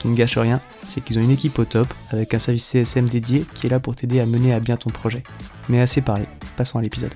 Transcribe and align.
Qui 0.00 0.08
ne 0.08 0.16
gâche 0.16 0.38
rien, 0.38 0.60
c'est 0.88 1.02
qu'ils 1.02 1.18
ont 1.18 1.22
une 1.22 1.30
équipe 1.30 1.58
au 1.58 1.66
top 1.66 1.86
avec 2.10 2.32
un 2.32 2.38
service 2.38 2.64
CSM 2.64 3.06
dédié 3.10 3.44
qui 3.54 3.66
est 3.66 3.70
là 3.70 3.80
pour 3.80 3.94
t'aider 3.94 4.18
à 4.18 4.24
mener 4.24 4.54
à 4.54 4.58
bien 4.58 4.78
ton 4.78 4.88
projet. 4.88 5.22
Mais 5.68 5.78
assez 5.78 6.00
parlé, 6.00 6.24
passons 6.56 6.78
à 6.78 6.82
l'épisode. 6.82 7.12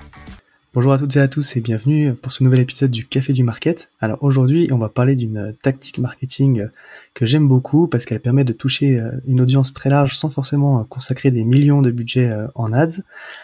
Bonjour 0.74 0.92
à 0.92 0.98
toutes 0.98 1.16
et 1.16 1.20
à 1.20 1.28
tous 1.28 1.56
et 1.56 1.62
bienvenue 1.62 2.12
pour 2.12 2.30
ce 2.30 2.44
nouvel 2.44 2.60
épisode 2.60 2.90
du 2.90 3.06
Café 3.06 3.32
du 3.32 3.42
Market. 3.42 3.90
Alors 4.00 4.18
aujourd'hui, 4.22 4.68
on 4.70 4.76
va 4.76 4.90
parler 4.90 5.16
d'une 5.16 5.54
tactique 5.62 5.98
marketing 5.98 6.66
que 7.14 7.24
j'aime 7.24 7.48
beaucoup 7.48 7.86
parce 7.86 8.04
qu'elle 8.04 8.20
permet 8.20 8.44
de 8.44 8.52
toucher 8.52 8.98
euh, 8.98 9.12
une 9.26 9.40
audience 9.40 9.72
très 9.72 9.88
large 9.88 10.16
sans 10.16 10.28
forcément 10.28 10.84
consacrer 10.84 11.30
des 11.30 11.44
millions 11.44 11.80
de 11.80 11.90
budget 11.90 12.28
euh, 12.28 12.48
en 12.54 12.72
ads. 12.72 13.00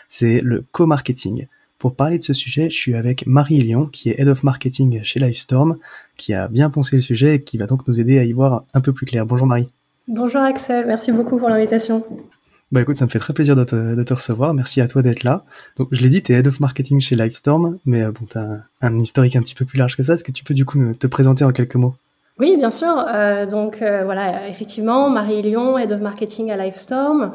C'est 0.08 0.40
le 0.42 0.66
co-marketing. 0.72 1.46
Pour 1.80 1.96
parler 1.96 2.18
de 2.18 2.24
ce 2.24 2.34
sujet, 2.34 2.68
je 2.68 2.76
suis 2.76 2.94
avec 2.94 3.26
Marie 3.26 3.58
Lyon, 3.58 3.86
qui 3.86 4.10
est 4.10 4.20
Head 4.20 4.28
of 4.28 4.44
Marketing 4.44 5.02
chez 5.02 5.18
Livestorm, 5.18 5.78
qui 6.18 6.34
a 6.34 6.46
bien 6.46 6.68
pensé 6.68 6.94
le 6.94 7.00
sujet 7.00 7.36
et 7.36 7.42
qui 7.42 7.56
va 7.56 7.66
donc 7.66 7.88
nous 7.88 7.98
aider 7.98 8.18
à 8.18 8.24
y 8.24 8.32
voir 8.32 8.64
un 8.74 8.82
peu 8.82 8.92
plus 8.92 9.06
clair. 9.06 9.24
Bonjour 9.24 9.46
Marie. 9.46 9.66
Bonjour 10.06 10.42
Axel, 10.42 10.84
merci 10.86 11.10
beaucoup 11.10 11.38
pour 11.38 11.48
l'invitation. 11.48 12.04
Bah 12.70 12.82
écoute, 12.82 12.96
ça 12.96 13.06
me 13.06 13.10
fait 13.10 13.18
très 13.18 13.32
plaisir 13.32 13.56
de 13.56 13.64
te, 13.64 14.12
recevoir. 14.12 14.52
Merci 14.52 14.82
à 14.82 14.88
toi 14.88 15.00
d'être 15.00 15.24
là. 15.24 15.46
Donc 15.78 15.88
je 15.90 16.02
l'ai 16.02 16.10
dit, 16.10 16.22
tu 16.22 16.32
es 16.32 16.34
Head 16.34 16.48
of 16.48 16.60
Marketing 16.60 17.00
chez 17.00 17.16
Livestorm, 17.16 17.78
mais 17.86 18.02
euh, 18.02 18.12
bon, 18.12 18.26
tu 18.30 18.36
as 18.36 18.60
un, 18.82 18.98
historique 18.98 19.36
un 19.36 19.40
petit 19.40 19.54
peu 19.54 19.64
plus 19.64 19.78
large 19.78 19.96
que 19.96 20.02
ça. 20.02 20.12
Est-ce 20.14 20.24
que 20.24 20.32
tu 20.32 20.44
peux 20.44 20.52
du 20.52 20.66
coup 20.66 20.92
te 20.92 21.06
présenter 21.06 21.44
en 21.44 21.50
quelques 21.50 21.76
mots? 21.76 21.94
Oui, 22.40 22.56
bien 22.56 22.70
sûr. 22.70 23.04
Euh, 23.06 23.44
donc 23.44 23.82
euh, 23.82 24.02
voilà, 24.04 24.48
effectivement, 24.48 25.10
Marie 25.10 25.42
Lyon, 25.42 25.76
Head 25.76 25.92
of 25.92 26.00
Marketing 26.00 26.50
à 26.50 26.56
Livestorm. 26.56 27.32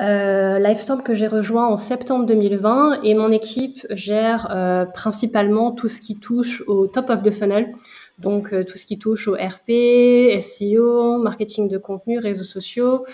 Livestorm 0.00 1.02
que 1.02 1.14
j'ai 1.14 1.26
rejoint 1.26 1.66
en 1.66 1.76
septembre 1.76 2.24
2020 2.24 3.00
et 3.02 3.14
mon 3.14 3.32
équipe 3.32 3.84
gère 3.90 4.88
principalement 4.94 5.72
tout 5.72 5.88
ce 5.88 6.00
qui 6.00 6.20
touche 6.20 6.62
au 6.68 6.86
top 6.86 7.10
of 7.10 7.22
the 7.22 7.32
funnel. 7.32 7.72
Donc 8.20 8.54
tout 8.64 8.78
ce 8.78 8.86
qui 8.86 8.96
touche 8.96 9.26
au 9.26 9.34
RP, 9.34 10.40
SEO, 10.40 11.18
marketing 11.18 11.68
de 11.68 11.78
contenu, 11.78 12.20
réseaux 12.20 12.44
sociaux, 12.44 13.04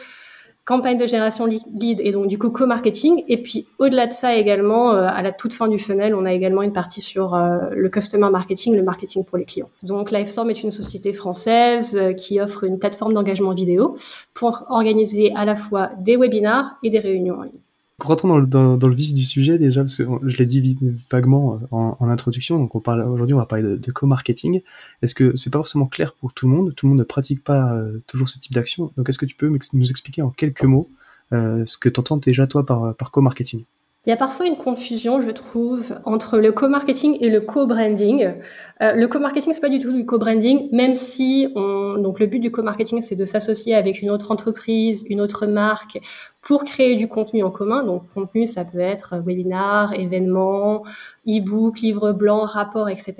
campagne 0.70 0.97
de 0.97 1.06
génération 1.06 1.47
lead 1.47 2.00
et 2.00 2.12
donc 2.12 2.28
du 2.28 2.38
coup 2.38 2.50
co-marketing. 2.50 3.25
Et 3.26 3.42
puis 3.42 3.66
au-delà 3.78 4.06
de 4.06 4.12
ça 4.12 4.36
également, 4.36 4.92
euh, 4.92 5.08
à 5.08 5.20
la 5.20 5.32
toute 5.32 5.53
fin 5.53 5.66
du 5.66 5.81
funnel, 5.81 6.14
on 6.14 6.25
a 6.25 6.32
également 6.32 6.62
une 6.62 6.72
partie 6.72 7.00
sur 7.00 7.34
euh, 7.34 7.58
le 7.72 7.88
customer 7.88 8.31
marketing, 8.31 8.76
le 8.76 8.84
marketing 8.84 9.25
pour 9.25 9.36
les 9.36 9.44
clients. 9.44 9.69
Donc 9.82 10.12
Livestorm 10.12 10.48
est 10.48 10.62
une 10.62 10.70
société 10.70 11.12
française 11.12 11.97
euh, 11.97 12.12
qui 12.12 12.41
offre 12.41 12.62
une 12.62 12.78
plateforme 12.78 13.14
d'engagement 13.14 13.53
vidéo 13.53 13.97
pour 14.32 14.64
organiser 14.69 15.32
à 15.34 15.44
la 15.44 15.56
fois 15.56 15.91
des 15.98 16.16
webinars 16.16 16.76
et 16.84 16.91
des 16.91 17.00
réunions 17.00 17.41
en 17.41 17.42
ligne. 17.42 17.60
Rentrons 18.03 18.28
dans 18.28 18.38
le, 18.38 18.47
dans, 18.47 18.88
le, 18.88 18.94
vif 18.94 19.15
du 19.15 19.25
sujet 19.25 19.59
déjà, 19.59 19.83
parce 19.83 19.97
que 19.97 20.05
je 20.22 20.37
l'ai 20.38 20.47
dit 20.47 20.78
vaguement 21.11 21.55
euh, 21.55 21.66
en, 21.71 22.09
introduction, 22.09 22.59
donc 22.59 22.75
on 22.75 22.81
parle 22.81 23.03
aujourd'hui 23.03 23.34
on 23.34 23.38
va 23.38 23.47
parler 23.47 23.77
de, 23.77 23.93
co-marketing. 23.93 24.62
Est-ce 25.03 25.15
que 25.15 25.37
c'est 25.37 25.50
pas 25.50 25.59
forcément 25.59 25.87
clair 25.87 26.15
pour 26.15 26.33
tout 26.33 26.49
le 26.49 26.55
monde? 26.55 26.75
Tout 26.75 26.87
le 26.87 26.91
monde 26.91 26.99
ne 26.99 27.05
pratique 27.05 27.44
pas 27.44 27.75
euh, 27.75 28.03
toujours 28.06 28.28
ce 28.28 28.39
type 28.39 28.53
d'action. 28.53 28.91
Donc 28.97 29.09
est-ce 29.09 29.19
que 29.19 29.27
tu 29.27 29.34
peux 29.34 29.50
nous 29.72 29.91
expliquer 29.91 30.22
en 30.22 30.31
quelques 30.31 30.65
mots 30.65 30.89
euh, 31.33 31.65
ce 31.66 31.78
que 31.78 31.89
tu 31.89 32.00
entends 32.00 32.16
déjà 32.16 32.47
toi 32.47 32.65
par, 32.65 33.10
co-marketing? 33.10 33.65
Il 34.06 34.10
y 34.10 34.12
a 34.15 34.16
parfois 34.16 34.47
une 34.47 34.56
confusion, 34.56 35.21
je 35.21 35.31
trouve, 35.31 35.94
entre 36.06 36.39
le 36.39 36.53
co-marketing 36.53 37.19
et 37.21 37.28
le 37.28 37.43
co-branding. 37.43 38.33
Le 38.81 39.06
co-marketing, 39.09 39.53
c'est 39.53 39.60
pas 39.60 39.69
du 39.69 39.78
tout 39.78 39.93
du 39.93 40.06
co-branding, 40.06 40.71
même 40.72 40.97
si 40.97 41.49
on, 41.55 41.99
donc 41.99 42.19
le 42.19 42.25
but 42.25 42.39
du 42.39 42.50
co-marketing, 42.50 43.03
c'est 43.03 43.15
de 43.15 43.27
s'associer 43.27 43.75
avec 43.75 44.00
une 44.00 44.09
autre 44.09 44.31
entreprise, 44.31 45.05
une 45.10 45.21
autre 45.21 45.47
marque, 45.47 46.00
pour 46.43 46.65
créer 46.65 46.97
du 46.97 47.06
contenu 47.06 47.43
en 47.43 47.51
commun. 47.51 47.84
Donc, 47.84 48.05
contenu, 48.15 48.47
ça 48.47 48.65
peut 48.65 48.81
être 48.81 49.17
webinar, 49.25 49.93
événements, 49.95 50.84
e-book, 51.28 51.81
livre 51.81 52.12
blanc, 52.12 52.41
rapport, 52.47 52.89
etc. 52.89 53.15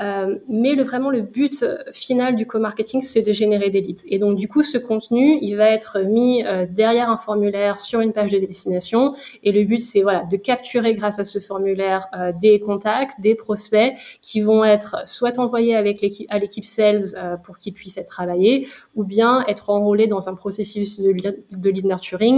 Euh, 0.00 0.38
mais 0.48 0.74
le, 0.74 0.82
vraiment, 0.82 1.10
le 1.10 1.20
but 1.20 1.64
final 1.92 2.34
du 2.34 2.46
co-marketing, 2.46 3.02
c'est 3.02 3.22
de 3.22 3.32
générer 3.32 3.70
des 3.70 3.80
leads. 3.80 4.02
Et 4.08 4.18
donc, 4.18 4.36
du 4.36 4.48
coup, 4.48 4.62
ce 4.62 4.76
contenu, 4.76 5.38
il 5.40 5.54
va 5.56 5.70
être 5.70 6.00
mis 6.00 6.44
euh, 6.44 6.66
derrière 6.68 7.10
un 7.10 7.18
formulaire 7.18 7.78
sur 7.78 8.00
une 8.00 8.12
page 8.12 8.32
de 8.32 8.38
destination. 8.38 9.14
Et 9.44 9.52
le 9.52 9.62
but, 9.62 9.80
c'est 9.80 10.02
voilà, 10.02 10.24
de 10.24 10.36
capturer 10.36 10.94
grâce 10.94 11.18
à 11.20 11.24
ce 11.24 11.38
formulaire 11.38 12.08
euh, 12.16 12.32
des 12.40 12.58
contacts, 12.58 13.20
des 13.20 13.36
prospects 13.36 13.94
qui 14.20 14.40
vont 14.40 14.64
être 14.64 15.06
soit 15.06 15.38
envoyés 15.38 15.76
avec 15.76 16.00
l'équipe, 16.00 16.26
à 16.30 16.38
l'équipe 16.38 16.64
sales 16.64 17.02
euh, 17.16 17.36
pour 17.36 17.58
qu'ils 17.58 17.72
puissent 17.72 17.98
être 17.98 18.08
travaillés, 18.08 18.68
ou 18.96 19.04
bien 19.04 19.44
être 19.46 19.70
enrôlés 19.70 20.08
dans 20.08 20.28
un 20.28 20.34
processus 20.34 21.00
de 21.00 21.70
lead 21.70 21.86
nurturing 21.86 22.31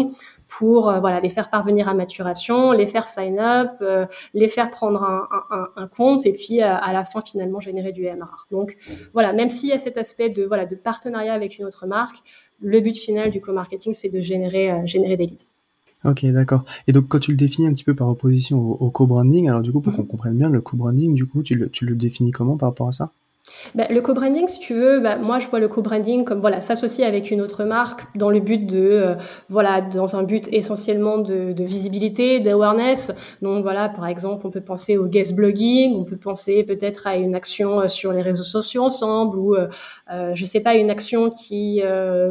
pour 0.48 0.88
euh, 0.88 1.00
voilà 1.00 1.20
les 1.20 1.28
faire 1.28 1.50
parvenir 1.50 1.88
à 1.88 1.94
maturation, 1.94 2.72
les 2.72 2.86
faire 2.86 3.08
sign 3.08 3.38
up, 3.38 3.72
euh, 3.80 4.06
les 4.34 4.48
faire 4.48 4.70
prendre 4.70 5.02
un, 5.02 5.88
compte 5.88 6.26
et 6.26 6.32
puis 6.32 6.62
euh, 6.62 6.76
à 6.76 6.92
la 6.92 7.04
fin 7.04 7.20
finalement 7.20 7.60
générer 7.60 7.92
du 7.92 8.02
MRR. 8.02 8.46
Donc 8.50 8.76
voilà, 9.12 9.32
même 9.32 9.50
s'il 9.50 9.70
y 9.70 9.72
a 9.72 9.78
cet 9.78 9.96
aspect 9.96 10.30
de 10.30 10.44
voilà 10.44 10.66
de 10.66 10.76
partenariat 10.76 11.34
avec 11.34 11.58
une 11.58 11.64
autre 11.64 11.86
marque, 11.86 12.16
le 12.60 12.80
but 12.80 12.96
final 12.96 13.30
du 13.30 13.40
co-marketing 13.40 13.94
c'est 13.94 14.10
de 14.10 14.20
générer 14.20 14.86
générer 14.86 15.16
des 15.16 15.26
leads. 15.26 15.46
Ok, 16.04 16.26
d'accord. 16.26 16.64
Et 16.86 16.92
donc, 16.92 17.08
quand 17.08 17.18
tu 17.18 17.30
le 17.30 17.36
définis 17.38 17.66
un 17.66 17.72
petit 17.72 17.82
peu 17.82 17.94
par 17.94 18.08
opposition 18.10 18.58
au, 18.60 18.90
co-branding, 18.90 19.48
alors 19.48 19.62
du 19.62 19.72
coup, 19.72 19.80
pour 19.80 19.90
mm-hmm. 19.90 19.96
qu'on 19.96 20.04
comprenne 20.04 20.36
bien, 20.36 20.50
le 20.50 20.60
co-branding, 20.60 21.14
du 21.14 21.24
coup, 21.24 21.42
tu 21.42 21.54
le, 21.54 21.70
tu 21.70 21.86
le 21.86 21.94
définis 21.94 22.30
comment 22.30 22.58
par 22.58 22.68
rapport 22.68 22.88
à 22.88 22.92
ça? 22.92 23.10
Bah, 23.74 23.86
le 23.90 24.00
co-branding, 24.00 24.48
si 24.48 24.58
tu 24.58 24.74
veux, 24.74 25.00
bah, 25.00 25.16
moi 25.16 25.38
je 25.38 25.48
vois 25.48 25.60
le 25.60 25.68
co-branding 25.68 26.24
comme 26.24 26.40
voilà 26.40 26.60
s'associer 26.60 27.04
avec 27.04 27.30
une 27.30 27.40
autre 27.40 27.64
marque 27.64 28.04
dans 28.16 28.30
le 28.30 28.40
but 28.40 28.66
de 28.66 28.78
euh, 28.78 29.14
voilà 29.48 29.80
dans 29.80 30.16
un 30.16 30.22
but 30.22 30.48
essentiellement 30.52 31.18
de, 31.18 31.52
de 31.52 31.64
visibilité, 31.64 32.40
d'awareness. 32.40 33.12
Donc 33.42 33.62
voilà, 33.62 33.88
par 33.88 34.06
exemple, 34.06 34.46
on 34.46 34.50
peut 34.50 34.60
penser 34.60 34.96
au 34.96 35.06
guest 35.06 35.34
blogging, 35.34 35.94
on 35.94 36.04
peut 36.04 36.16
penser 36.16 36.64
peut-être 36.64 37.06
à 37.06 37.16
une 37.16 37.34
action 37.34 37.80
euh, 37.80 37.88
sur 37.88 38.12
les 38.12 38.22
réseaux 38.22 38.44
sociaux 38.44 38.84
ensemble 38.84 39.38
ou 39.38 39.54
euh, 39.54 39.68
euh 40.12 40.32
je 40.34 40.46
sais 40.46 40.60
pas 40.62 40.74
une 40.76 40.90
action 40.90 41.30
qui 41.30 41.80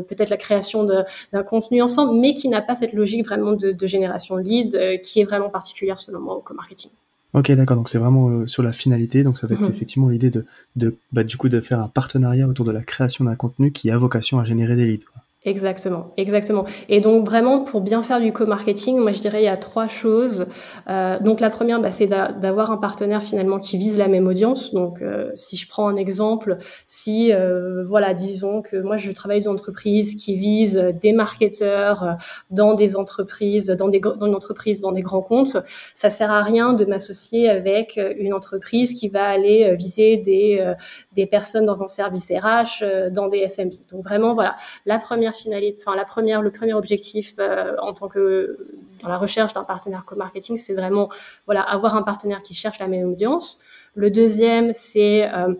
peut-être 0.08 0.30
la 0.30 0.38
création 0.38 0.84
d'un 0.84 1.44
contenu 1.44 1.82
ensemble, 1.82 2.20
mais 2.20 2.34
qui 2.34 2.50
n'a 2.50 2.62
pas 2.62 2.76
cette 2.76 2.94
logique 2.94 3.26
vraiment 3.26 3.54
de, 3.54 3.72
de 3.72 3.88
génération 3.88 4.36
lead 4.38 5.02
qui 5.02 5.22
est 5.22 5.24
vraiment 5.24 5.50
particulière 5.50 6.00
selon 6.00 6.20
moi 6.20 6.36
au 6.36 6.42
co-marketing. 6.42 6.92
Ok, 7.34 7.52
d'accord. 7.52 7.78
Donc 7.78 7.90
c'est 7.90 7.98
vraiment 7.98 8.30
euh, 8.30 8.46
sur 8.46 8.64
la 8.64 8.74
finalité. 8.74 9.24
Donc 9.24 9.38
ça 9.38 9.48
va 9.48 9.56
être 9.56 9.62
mhm. 9.62 9.70
effectivement 9.70 10.10
l'idée 10.10 10.30
de, 10.30 10.46
de 10.76 10.96
bah, 11.12 11.24
du 11.24 11.38
coup 11.38 11.50
de 11.50 11.62
faire 11.62 11.80
un 11.80 11.88
partenariat 11.88 12.48
autour 12.48 12.66
de 12.66 12.72
la 12.72 12.84
création 12.84 13.26
d'un 13.26 13.36
contenu 13.36 13.72
qui 13.72 13.90
a 13.90 13.98
vocation 13.98 14.40
à 14.40 14.44
générer 14.44 14.76
des 14.76 14.86
leads. 14.86 15.06
Exactement, 15.46 16.14
exactement. 16.16 16.64
Et 16.88 17.02
donc 17.02 17.26
vraiment 17.26 17.66
pour 17.66 17.82
bien 17.82 18.02
faire 18.02 18.22
du 18.22 18.32
co-marketing, 18.32 19.00
moi 19.00 19.12
je 19.12 19.20
dirais 19.20 19.42
il 19.42 19.46
y 19.46 19.50
a 19.50 19.58
trois 19.58 19.90
choses. 19.90 20.46
Euh, 20.90 21.20
donc 21.20 21.42
la 21.42 21.50
première, 21.50 21.82
bah, 21.82 21.92
c'est 21.92 22.08
d'avoir 22.08 22.72
un 22.72 22.78
partenaire 22.78 23.22
finalement 23.22 23.60
qui 23.60 23.78
vise 23.78 23.98
la 23.98 24.08
même 24.08 24.26
audience. 24.28 24.74
Donc 24.74 25.02
euh, 25.02 25.32
si 25.36 25.58
je 25.58 25.68
prends 25.68 25.90
un 25.90 25.98
exemple, 25.98 26.60
si 26.88 27.34
euh, 27.34 27.84
voilà, 27.84 28.14
disons 28.14 28.62
que 28.62 28.78
moi 28.78 28.96
je 28.96 29.12
travaille 29.12 29.42
dans 29.42 29.52
une 29.52 29.58
entreprise 29.58 30.16
qui 30.16 30.38
vise 30.38 30.94
des 31.02 31.12
marketeurs 31.12 32.04
euh, 32.04 32.12
dans 32.50 32.74
des 32.74 32.96
entreprises, 32.96 33.68
dans 33.68 33.90
des 33.90 34.00
dans 34.00 34.28
une 34.28 34.36
entreprise 34.36 34.80
dans 34.80 34.94
des 34.94 35.02
grands 35.02 35.22
comptes, 35.22 35.58
ça 35.94 36.10
sert 36.10 36.32
à 36.32 36.42
rien 36.42 36.72
de 36.72 36.86
m'associer 36.86 37.50
avec 37.50 38.00
une 38.18 38.34
entreprise 38.34 38.94
qui 38.98 39.10
va 39.10 39.26
aller 39.26 39.76
viser 39.76 40.16
des 40.16 40.74
des 41.12 41.26
personnes 41.26 41.66
dans 41.66 41.84
un 41.84 41.90
service 41.90 42.32
RH, 42.32 43.12
dans 43.12 43.28
des 43.28 43.40
SMB. 43.50 43.72
Donc 43.92 44.06
vraiment 44.06 44.34
voilà, 44.34 44.56
la 44.86 45.00
première 45.00 45.33
finalité, 45.34 45.78
enfin 45.82 45.96
la 45.96 46.06
première, 46.06 46.42
le 46.42 46.52
premier 46.52 46.74
objectif 46.74 47.36
euh, 47.40 47.76
en 47.82 47.94
tant 47.94 48.08
que 48.08 48.58
dans 49.02 49.10
la 49.10 49.18
recherche 49.18 49.54
d'un 49.54 49.64
partenaire 49.64 50.06
co-marketing, 50.06 50.58
c'est 50.58 50.74
vraiment 50.74 51.10
voilà 51.46 51.62
avoir 51.62 51.96
un 51.96 52.04
partenaire 52.04 52.42
qui 52.42 52.54
cherche 52.54 52.80
la 52.80 52.88
même 52.88 53.10
audience. 53.10 53.60
Le 53.96 54.10
deuxième, 54.10 54.72
c'est 54.74 55.32
euh, 55.32 55.54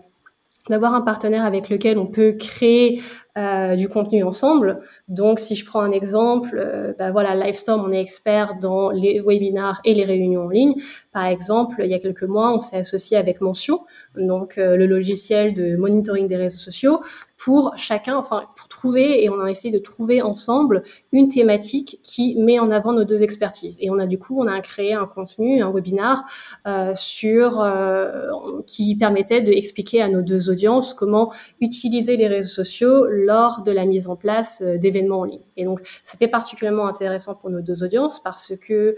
d'avoir 0.70 0.94
un 0.94 1.02
partenaire 1.02 1.44
avec 1.44 1.68
lequel 1.68 1.98
on 1.98 2.06
peut 2.06 2.32
créer 2.32 3.02
euh, 3.36 3.76
du 3.76 3.88
contenu 3.88 4.24
ensemble. 4.24 4.80
Donc, 5.08 5.38
si 5.40 5.56
je 5.56 5.66
prends 5.66 5.80
un 5.80 5.90
exemple, 5.90 6.94
bah 6.98 7.10
voilà, 7.10 7.34
Livestorm, 7.34 7.84
on 7.84 7.92
est 7.92 8.00
expert 8.00 8.56
dans 8.60 8.90
les 8.90 9.20
webinars 9.20 9.80
et 9.84 9.92
les 9.92 10.04
réunions 10.04 10.44
en 10.44 10.48
ligne. 10.48 10.74
Par 11.12 11.26
exemple, 11.26 11.82
il 11.84 11.90
y 11.90 11.94
a 11.94 11.98
quelques 11.98 12.22
mois, 12.22 12.54
on 12.54 12.60
s'est 12.60 12.78
associé 12.78 13.18
avec 13.18 13.42
Mention, 13.42 13.84
donc 14.16 14.56
le 14.56 14.86
logiciel 14.86 15.52
de 15.52 15.76
monitoring 15.76 16.26
des 16.28 16.36
réseaux 16.36 16.58
sociaux, 16.58 17.00
pour 17.44 17.74
chacun, 17.76 18.16
enfin 18.16 18.44
pour 18.56 18.68
trouver 18.68 19.22
et 19.22 19.28
on 19.28 19.38
a 19.38 19.50
essayé 19.50 19.70
de 19.70 19.78
trouver 19.78 20.22
ensemble 20.22 20.82
une 21.12 21.28
thématique 21.28 21.98
qui 22.02 22.36
met 22.38 22.58
en 22.58 22.70
avant 22.70 22.94
nos 22.94 23.04
deux 23.04 23.22
expertises. 23.22 23.76
Et 23.80 23.90
on 23.90 23.98
a 23.98 24.06
du 24.06 24.18
coup 24.18 24.40
on 24.40 24.46
a 24.46 24.58
créé 24.62 24.94
un 24.94 25.04
contenu, 25.04 25.60
un 25.60 25.70
webinar 25.70 26.24
euh, 26.66 26.92
sur 26.94 27.60
euh, 27.60 28.30
qui 28.66 28.96
permettait 28.96 29.42
d'expliquer 29.42 30.00
à 30.00 30.08
nos 30.08 30.22
deux 30.22 30.48
audiences 30.48 30.94
comment 30.94 31.34
utiliser 31.60 32.16
les 32.16 32.28
réseaux 32.28 32.54
sociaux 32.54 33.04
lors 33.10 33.62
de 33.62 33.72
la 33.72 33.84
mise 33.84 34.08
en 34.08 34.16
place 34.16 34.62
euh, 34.64 34.78
d'événements 34.78 35.20
en 35.20 35.24
ligne. 35.24 35.44
Et 35.58 35.64
donc 35.66 35.82
c'était 36.02 36.28
particulièrement 36.28 36.86
intéressant 36.86 37.34
pour 37.34 37.50
nos 37.50 37.60
deux 37.60 37.84
audiences 37.84 38.20
parce 38.20 38.54
que 38.56 38.96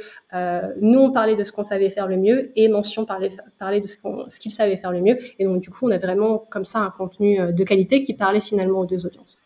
nous 0.80 1.00
on 1.00 1.10
parlait 1.10 1.34
de 1.34 1.42
ce 1.42 1.50
qu'on 1.50 1.64
savait 1.64 1.88
faire 1.88 2.06
le 2.06 2.16
mieux 2.16 2.52
et 2.54 2.68
Mention 2.68 3.06
parlait, 3.06 3.30
parlait 3.58 3.80
de 3.80 3.86
ce 3.88 3.96
qu'ils 4.38 4.52
ce 4.52 4.56
savait 4.56 4.76
faire 4.76 4.92
le 4.92 5.00
mieux. 5.00 5.18
Et 5.40 5.46
donc 5.46 5.60
du 5.60 5.70
coup 5.70 5.88
on 5.88 5.90
a 5.90 5.98
vraiment 5.98 6.38
comme 6.38 6.64
ça 6.64 6.78
un 6.78 6.90
contenu 6.90 7.52
de 7.52 7.64
qualité 7.64 8.02
qui 8.02 8.14
parlait 8.14 8.35
finalement 8.40 8.80
aux 8.80 8.86
deux 8.86 9.06
audiences. 9.06 9.40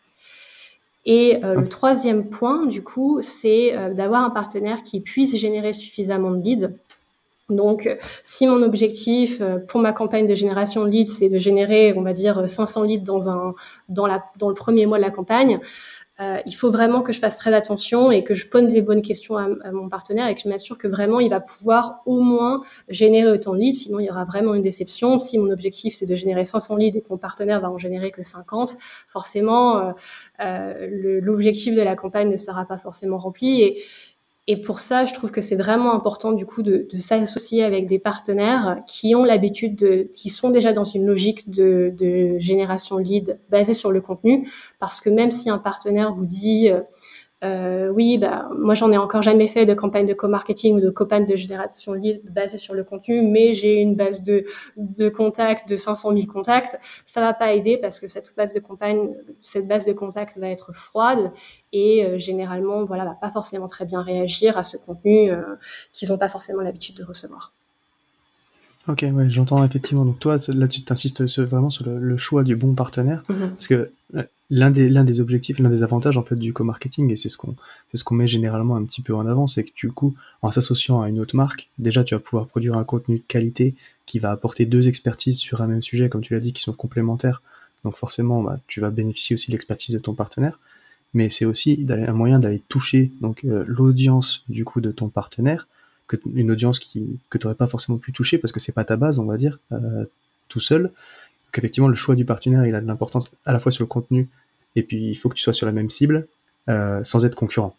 Et 1.05 1.43
euh, 1.43 1.55
le 1.55 1.67
troisième 1.67 2.29
point, 2.29 2.65
du 2.65 2.83
coup, 2.83 3.19
c'est 3.21 3.75
euh, 3.75 3.93
d'avoir 3.93 4.23
un 4.23 4.29
partenaire 4.29 4.83
qui 4.83 4.99
puisse 4.99 5.35
générer 5.35 5.73
suffisamment 5.73 6.31
de 6.31 6.43
leads. 6.43 6.69
Donc, 7.49 7.89
si 8.23 8.47
mon 8.47 8.61
objectif 8.61 9.41
euh, 9.41 9.57
pour 9.57 9.81
ma 9.81 9.93
campagne 9.93 10.27
de 10.27 10.35
génération 10.35 10.85
de 10.85 10.89
leads, 10.89 11.11
c'est 11.11 11.29
de 11.29 11.39
générer, 11.39 11.93
on 11.97 12.01
va 12.01 12.13
dire, 12.13 12.47
500 12.47 12.83
leads 12.83 13.03
dans 13.03 13.29
un 13.29 13.55
dans 13.89 14.05
la 14.05 14.23
dans 14.37 14.49
le 14.49 14.55
premier 14.55 14.85
mois 14.85 14.99
de 14.99 15.03
la 15.03 15.11
campagne, 15.11 15.59
euh, 16.21 16.39
il 16.45 16.53
faut 16.53 16.69
vraiment 16.69 17.01
que 17.01 17.13
je 17.13 17.19
fasse 17.19 17.37
très 17.37 17.53
attention 17.53 18.11
et 18.11 18.23
que 18.23 18.35
je 18.35 18.47
pose 18.47 18.71
les 18.71 18.81
bonnes 18.81 19.01
questions 19.01 19.37
à, 19.37 19.47
mon 19.71 19.89
partenaire 19.89 20.27
et 20.27 20.35
que 20.35 20.41
je 20.41 20.49
m'assure 20.49 20.77
que 20.77 20.87
vraiment 20.87 21.19
il 21.19 21.29
va 21.29 21.39
pouvoir 21.39 22.01
au 22.05 22.19
moins 22.19 22.61
générer 22.89 23.31
autant 23.31 23.53
de 23.53 23.59
leads. 23.59 23.73
Sinon, 23.73 23.99
il 23.99 24.05
y 24.05 24.09
aura 24.09 24.25
vraiment 24.25 24.53
une 24.53 24.61
déception. 24.61 25.17
Si 25.17 25.39
mon 25.39 25.49
objectif 25.49 25.95
c'est 25.95 26.05
de 26.05 26.15
générer 26.15 26.45
500 26.45 26.75
leads 26.75 26.97
et 26.97 27.01
que 27.01 27.07
mon 27.09 27.17
partenaire 27.17 27.59
va 27.59 27.71
en 27.71 27.77
générer 27.77 28.11
que 28.11 28.21
50, 28.21 28.77
forcément, 29.07 29.79
euh, 29.79 29.91
euh, 30.41 31.19
l'objectif 31.21 31.75
de 31.75 31.81
la 31.81 31.95
campagne 31.95 32.29
ne 32.29 32.37
sera 32.37 32.65
pas 32.65 32.77
forcément 32.77 33.17
rempli. 33.17 33.81
Et 34.47 34.59
pour 34.59 34.79
ça, 34.79 35.05
je 35.05 35.13
trouve 35.13 35.31
que 35.31 35.39
c'est 35.39 35.55
vraiment 35.55 35.93
important 35.93 36.31
du 36.31 36.45
coup 36.45 36.63
de, 36.63 36.87
de 36.91 36.97
s'associer 36.97 37.63
avec 37.63 37.87
des 37.87 37.99
partenaires 37.99 38.81
qui 38.87 39.13
ont 39.13 39.23
l'habitude 39.23 39.75
de, 39.75 40.09
qui 40.11 40.29
sont 40.29 40.49
déjà 40.49 40.73
dans 40.73 40.83
une 40.83 41.05
logique 41.05 41.51
de, 41.51 41.93
de 41.95 42.37
génération 42.39 42.97
lead 42.97 43.39
basée 43.49 43.75
sur 43.75 43.91
le 43.91 44.01
contenu, 44.01 44.49
parce 44.79 44.99
que 44.99 45.09
même 45.09 45.31
si 45.31 45.49
un 45.49 45.59
partenaire 45.59 46.13
vous 46.13 46.25
dit 46.25 46.69
euh, 47.43 47.89
oui, 47.89 48.19
bah, 48.19 48.49
moi 48.55 48.75
j'en 48.75 48.91
ai 48.91 48.97
encore 48.97 49.23
jamais 49.23 49.47
fait 49.47 49.65
de 49.65 49.73
campagne 49.73 50.05
de 50.05 50.13
co-marketing 50.13 50.75
ou 50.75 50.79
de 50.79 50.91
campagne 50.91 51.25
de 51.25 51.35
génération 51.35 51.93
lead 51.93 52.23
basée 52.31 52.57
sur 52.57 52.75
le 52.75 52.83
contenu, 52.83 53.23
mais 53.23 53.53
j'ai 53.53 53.75
une 53.81 53.95
base 53.95 54.23
de, 54.23 54.45
de 54.77 55.09
contacts 55.09 55.67
de 55.67 55.75
500 55.75 56.13
000 56.13 56.27
contacts. 56.27 56.79
Ça 57.05 57.19
va 57.19 57.33
pas 57.33 57.53
aider 57.53 57.77
parce 57.77 57.99
que 57.99 58.07
cette 58.07 58.35
base 58.35 58.53
de 58.53 58.59
campagne, 58.59 59.15
cette 59.41 59.67
base 59.67 59.85
de 59.85 59.93
contacts 59.93 60.37
va 60.37 60.49
être 60.49 60.71
froide 60.73 61.31
et 61.73 62.05
euh, 62.05 62.17
généralement, 62.19 62.85
voilà, 62.85 63.05
va 63.05 63.15
pas 63.15 63.31
forcément 63.31 63.67
très 63.67 63.85
bien 63.85 64.03
réagir 64.03 64.57
à 64.57 64.63
ce 64.63 64.77
contenu 64.77 65.31
euh, 65.31 65.41
qu'ils 65.91 66.09
n'ont 66.09 66.19
pas 66.19 66.29
forcément 66.29 66.61
l'habitude 66.61 66.97
de 66.97 67.03
recevoir. 67.03 67.53
Ok, 68.87 69.05
ouais, 69.13 69.29
j'entends 69.29 69.63
effectivement. 69.63 70.05
Donc 70.05 70.19
toi, 70.19 70.37
là, 70.47 70.67
tu 70.67 70.81
t'insistes 70.81 71.41
vraiment 71.41 71.69
sur 71.69 71.87
le, 71.87 72.17
choix 72.17 72.43
du 72.43 72.55
bon 72.55 72.73
partenaire, 72.73 73.23
mm-hmm. 73.29 73.49
parce 73.49 73.67
que 73.67 73.91
euh, 74.15 74.23
l'un 74.49 74.71
des 74.71 74.89
l'un 74.89 75.03
des 75.03 75.19
objectifs, 75.19 75.59
l'un 75.59 75.69
des 75.69 75.83
avantages 75.83 76.17
en 76.17 76.23
fait 76.23 76.35
du 76.35 76.51
co-marketing, 76.51 77.11
et 77.11 77.15
c'est 77.15 77.29
ce 77.29 77.37
qu'on 77.37 77.55
c'est 77.89 77.97
ce 77.97 78.03
qu'on 78.03 78.15
met 78.15 78.27
généralement 78.27 78.75
un 78.75 78.83
petit 78.83 79.01
peu 79.01 79.13
en 79.13 79.27
avant, 79.27 79.45
c'est 79.45 79.63
que 79.63 79.71
du 79.75 79.91
coup, 79.91 80.15
en 80.41 80.49
s'associant 80.51 81.01
à 81.01 81.09
une 81.09 81.19
autre 81.19 81.35
marque, 81.35 81.69
déjà 81.77 82.03
tu 82.03 82.15
vas 82.15 82.19
pouvoir 82.19 82.47
produire 82.47 82.75
un 82.75 82.83
contenu 82.83 83.19
de 83.19 83.23
qualité 83.23 83.75
qui 84.07 84.17
va 84.17 84.31
apporter 84.31 84.65
deux 84.65 84.87
expertises 84.87 85.37
sur 85.37 85.61
un 85.61 85.67
même 85.67 85.83
sujet, 85.83 86.09
comme 86.09 86.21
tu 86.21 86.33
l'as 86.33 86.39
dit, 86.39 86.51
qui 86.51 86.61
sont 86.61 86.73
complémentaires. 86.73 87.43
Donc 87.83 87.95
forcément, 87.95 88.41
bah, 88.43 88.59
tu 88.67 88.79
vas 88.81 88.89
bénéficier 88.89 89.35
aussi 89.35 89.47
de 89.47 89.53
l'expertise 89.53 89.93
de 89.93 89.99
ton 89.99 90.15
partenaire, 90.15 90.59
mais 91.13 91.29
c'est 91.29 91.45
aussi 91.45 91.85
un 91.87 92.13
moyen 92.13 92.39
d'aller 92.39 92.61
toucher 92.67 93.11
donc 93.21 93.45
euh, 93.45 93.63
l'audience 93.67 94.43
du 94.49 94.65
coup 94.65 94.81
de 94.81 94.91
ton 94.91 95.09
partenaire 95.09 95.67
une 96.33 96.51
audience 96.51 96.79
qui, 96.79 97.19
que 97.29 97.37
tu 97.37 97.45
n'aurais 97.45 97.55
pas 97.55 97.67
forcément 97.67 97.97
pu 97.97 98.11
toucher 98.11 98.37
parce 98.37 98.51
que 98.51 98.59
c'est 98.59 98.71
pas 98.71 98.83
ta 98.83 98.97
base, 98.97 99.19
on 99.19 99.25
va 99.25 99.37
dire, 99.37 99.59
euh, 99.71 100.05
tout 100.49 100.59
seul. 100.59 100.91
Qu'effectivement, 101.51 101.87
le 101.87 101.95
choix 101.95 102.15
du 102.15 102.25
partenaire, 102.25 102.65
il 102.65 102.75
a 102.75 102.81
de 102.81 102.87
l'importance 102.87 103.31
à 103.45 103.53
la 103.53 103.59
fois 103.59 103.71
sur 103.71 103.83
le 103.83 103.87
contenu 103.87 104.29
et 104.75 104.83
puis 104.83 105.09
il 105.09 105.15
faut 105.15 105.29
que 105.29 105.35
tu 105.35 105.43
sois 105.43 105.53
sur 105.53 105.65
la 105.65 105.71
même 105.71 105.89
cible 105.89 106.27
euh, 106.69 107.03
sans 107.03 107.25
être 107.25 107.35
concurrent. 107.35 107.75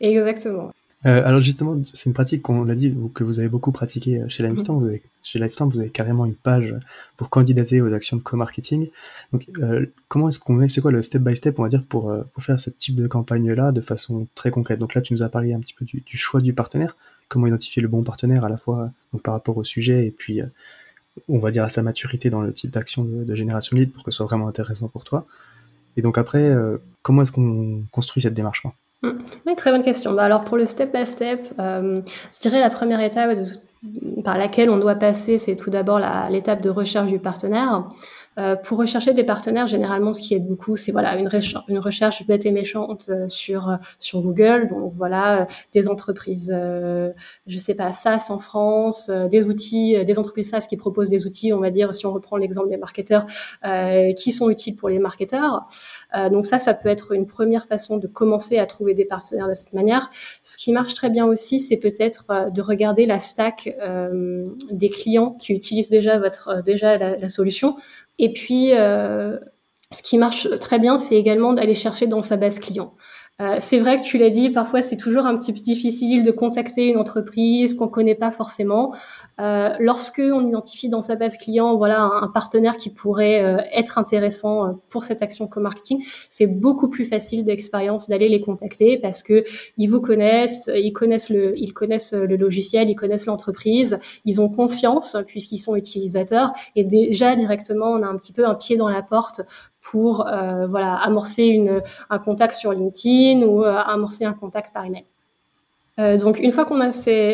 Exactement. 0.00 0.72
Euh, 1.04 1.24
alors 1.24 1.40
justement, 1.40 1.80
c'est 1.92 2.06
une 2.08 2.14
pratique 2.14 2.42
qu'on 2.42 2.62
l'a 2.64 2.76
dit 2.76 2.94
que 3.14 3.24
vous 3.24 3.40
avez 3.40 3.48
beaucoup 3.48 3.72
pratiqué 3.72 4.22
chez. 4.28 4.46
Vous 4.46 4.86
avez, 4.86 5.02
chez 5.22 5.38
Livestorm, 5.40 5.70
vous 5.70 5.80
avez 5.80 5.90
carrément 5.90 6.24
une 6.26 6.34
page 6.34 6.74
pour 7.16 7.28
candidater 7.28 7.80
aux 7.80 7.92
actions 7.92 8.16
de 8.16 8.22
co-marketing. 8.22 8.88
Donc, 9.32 9.48
comment 10.06 10.28
est-ce 10.28 10.38
qu'on 10.38 10.52
met, 10.52 10.68
c'est 10.68 10.80
quoi 10.80 10.92
le 10.92 11.02
step 11.02 11.22
by 11.22 11.36
step, 11.36 11.58
on 11.58 11.64
va 11.64 11.68
dire, 11.68 11.82
pour, 11.88 12.14
pour 12.32 12.42
faire 12.42 12.60
ce 12.60 12.70
type 12.70 12.94
de 12.94 13.08
campagne-là 13.08 13.72
de 13.72 13.80
façon 13.80 14.28
très 14.36 14.52
concrète? 14.52 14.78
Donc 14.78 14.94
là, 14.94 15.00
tu 15.00 15.12
nous 15.12 15.24
as 15.24 15.28
parlé 15.28 15.52
un 15.52 15.58
petit 15.58 15.74
peu 15.74 15.84
du 15.84 16.16
choix 16.16 16.40
du 16.40 16.52
partenaire 16.52 16.96
comment 17.32 17.46
identifier 17.46 17.80
le 17.80 17.88
bon 17.88 18.02
partenaire 18.02 18.44
à 18.44 18.48
la 18.48 18.56
fois 18.56 18.90
donc, 19.12 19.22
par 19.22 19.34
rapport 19.34 19.56
au 19.56 19.64
sujet 19.64 20.06
et 20.06 20.10
puis 20.10 20.42
euh, 20.42 20.46
on 21.28 21.38
va 21.38 21.50
dire 21.50 21.64
à 21.64 21.68
sa 21.68 21.82
maturité 21.82 22.30
dans 22.30 22.42
le 22.42 22.52
type 22.52 22.70
d'action 22.70 23.04
de, 23.04 23.34
génération 23.34 23.76
lead 23.76 23.90
pour 23.90 24.04
que 24.04 24.10
ce 24.10 24.18
soit 24.18 24.26
vraiment 24.26 24.48
intéressant 24.48 24.88
pour 24.88 25.04
toi. 25.04 25.26
Et 25.96 26.02
donc 26.02 26.16
après, 26.16 26.42
euh, 26.42 26.78
comment 27.02 27.22
est-ce 27.22 27.32
qu'on 27.32 27.82
construit 27.90 28.22
cette 28.22 28.34
démarche 28.34 28.64
mmh. 29.02 29.08
Oui, 29.46 29.56
très 29.56 29.70
bonne 29.70 29.82
question. 29.82 30.12
Bah, 30.12 30.24
alors 30.24 30.44
pour 30.44 30.56
le 30.56 30.66
step 30.66 30.94
by 30.94 31.06
step, 31.06 31.52
euh, 31.58 31.96
je 32.34 32.40
dirais 32.40 32.60
la 32.60 32.70
première 32.70 33.00
étape 33.00 33.38
par 34.24 34.38
laquelle 34.38 34.70
on 34.70 34.78
doit 34.78 34.94
passer, 34.94 35.38
c'est 35.38 35.56
tout 35.56 35.70
d'abord 35.70 36.00
l'étape 36.30 36.62
de 36.62 36.70
recherche 36.70 37.10
du 37.10 37.18
partenaire. 37.18 37.88
Euh, 38.38 38.56
pour 38.56 38.78
rechercher 38.78 39.12
des 39.12 39.24
partenaires, 39.24 39.66
généralement, 39.66 40.12
ce 40.12 40.22
qui 40.22 40.34
aide 40.34 40.46
beaucoup, 40.46 40.76
c'est 40.76 40.92
voilà 40.92 41.16
une, 41.18 41.28
recherche, 41.28 41.64
une 41.68 41.78
recherche 41.78 42.26
bête 42.26 42.46
et 42.46 42.52
méchante 42.52 43.06
euh, 43.10 43.28
sur 43.28 43.68
euh, 43.68 43.76
sur 43.98 44.22
Google. 44.22 44.68
Donc 44.70 44.92
voilà, 44.94 45.46
des 45.72 45.88
entreprises, 45.88 46.54
je 47.46 47.58
sais 47.58 47.74
pas, 47.74 47.92
SaaS 47.92 48.30
en 48.30 48.38
France, 48.38 49.10
des 49.10 49.46
outils, 49.46 50.02
des 50.04 50.18
entreprises 50.18 50.50
SaaS 50.50 50.66
qui 50.68 50.76
proposent 50.76 51.10
des 51.10 51.26
outils, 51.26 51.52
on 51.52 51.60
va 51.60 51.70
dire, 51.70 51.94
si 51.94 52.06
on 52.06 52.12
reprend 52.12 52.36
l'exemple 52.36 52.68
des 52.68 52.76
marketeurs, 52.76 53.26
qui 54.16 54.32
sont 54.32 54.50
utiles 54.50 54.76
pour 54.76 54.88
les 54.88 54.98
marketeurs. 54.98 55.68
donc 56.30 56.46
ça, 56.46 56.58
ça 56.58 56.74
peut 56.74 56.88
être 56.88 57.12
une 57.12 57.26
première 57.26 57.66
façon 57.66 57.98
de 57.98 58.06
commencer 58.06 58.58
à 58.58 58.66
trouver 58.66 58.94
des 58.94 59.04
partenaires 59.04 59.48
de 59.48 59.54
cette 59.54 59.72
manière. 59.72 60.10
Ce 60.42 60.56
qui 60.56 60.72
marche 60.72 60.94
très 60.94 61.10
bien 61.10 61.26
aussi, 61.26 61.60
c'est 61.60 61.78
peut-être 61.78 62.50
de 62.50 62.62
regarder 62.62 63.06
la 63.06 63.18
stack 63.18 63.76
des 64.70 64.88
clients 64.88 65.32
qui 65.32 65.52
utilisent 65.52 65.90
déjà 65.90 66.18
votre 66.18 66.62
déjà 66.62 66.98
la, 66.98 67.16
la 67.16 67.28
solution 67.28 67.76
et 68.18 68.32
puis, 68.32 68.72
euh, 68.74 69.38
ce 69.92 70.02
qui 70.02 70.18
marche 70.18 70.48
très 70.58 70.78
bien, 70.78 70.98
c'est 70.98 71.16
également 71.16 71.52
d'aller 71.52 71.74
chercher 71.74 72.06
dans 72.06 72.22
sa 72.22 72.36
base 72.36 72.58
client. 72.58 72.94
Euh, 73.42 73.56
c'est 73.58 73.78
vrai 73.78 74.00
que 74.00 74.04
tu 74.04 74.18
l'as 74.18 74.30
dit, 74.30 74.50
parfois 74.50 74.82
c'est 74.82 74.96
toujours 74.96 75.26
un 75.26 75.36
petit 75.36 75.52
peu 75.52 75.58
difficile 75.58 76.22
de 76.22 76.30
contacter 76.30 76.88
une 76.88 76.96
entreprise 76.96 77.74
qu'on 77.74 77.88
connaît 77.88 78.14
pas 78.14 78.30
forcément. 78.30 78.92
Euh, 79.40 79.70
lorsque 79.80 80.20
on 80.20 80.44
identifie 80.44 80.88
dans 80.88 81.02
sa 81.02 81.16
base 81.16 81.36
client, 81.36 81.76
voilà, 81.76 82.02
un, 82.02 82.28
partenaire 82.28 82.76
qui 82.76 82.90
pourrait 82.90 83.42
euh, 83.42 83.56
être 83.72 83.98
intéressant 83.98 84.66
euh, 84.66 84.72
pour 84.88 85.04
cette 85.04 85.22
action 85.22 85.48
co-marketing, 85.48 86.04
c'est 86.28 86.46
beaucoup 86.46 86.88
plus 86.88 87.06
facile 87.06 87.44
d'expérience 87.44 88.08
d'aller 88.08 88.28
les 88.28 88.40
contacter 88.40 88.98
parce 88.98 89.22
que 89.22 89.44
ils 89.78 89.88
vous 89.88 90.00
connaissent, 90.00 90.70
ils 90.74 90.92
connaissent 90.92 91.30
le, 91.30 91.58
ils 91.58 91.72
connaissent 91.72 92.12
le 92.12 92.36
logiciel, 92.36 92.90
ils 92.90 92.94
connaissent 92.94 93.26
l'entreprise, 93.26 93.98
ils 94.24 94.40
ont 94.40 94.48
confiance 94.48 95.16
puisqu'ils 95.26 95.58
sont 95.58 95.76
utilisateurs 95.76 96.52
et 96.76 96.84
déjà 96.84 97.34
directement 97.34 97.86
on 97.86 98.02
a 98.02 98.06
un 98.06 98.16
petit 98.16 98.32
peu 98.32 98.46
un 98.46 98.54
pied 98.54 98.76
dans 98.76 98.88
la 98.88 99.02
porte 99.02 99.40
pour 99.80 100.28
voilà 100.68 100.94
amorcer 100.94 101.46
une, 101.46 101.82
un 102.08 102.18
contact 102.20 102.54
sur 102.54 102.72
LinkedIn 102.72 103.31
ou 103.44 103.64
amorcer 103.64 104.24
un 104.24 104.34
contact 104.34 104.72
par 104.72 104.84
email. 104.84 105.06
Euh, 106.00 106.16
donc 106.16 106.38
une 106.40 106.52
fois 106.52 106.64
qu'on 106.64 106.80
a, 106.80 106.90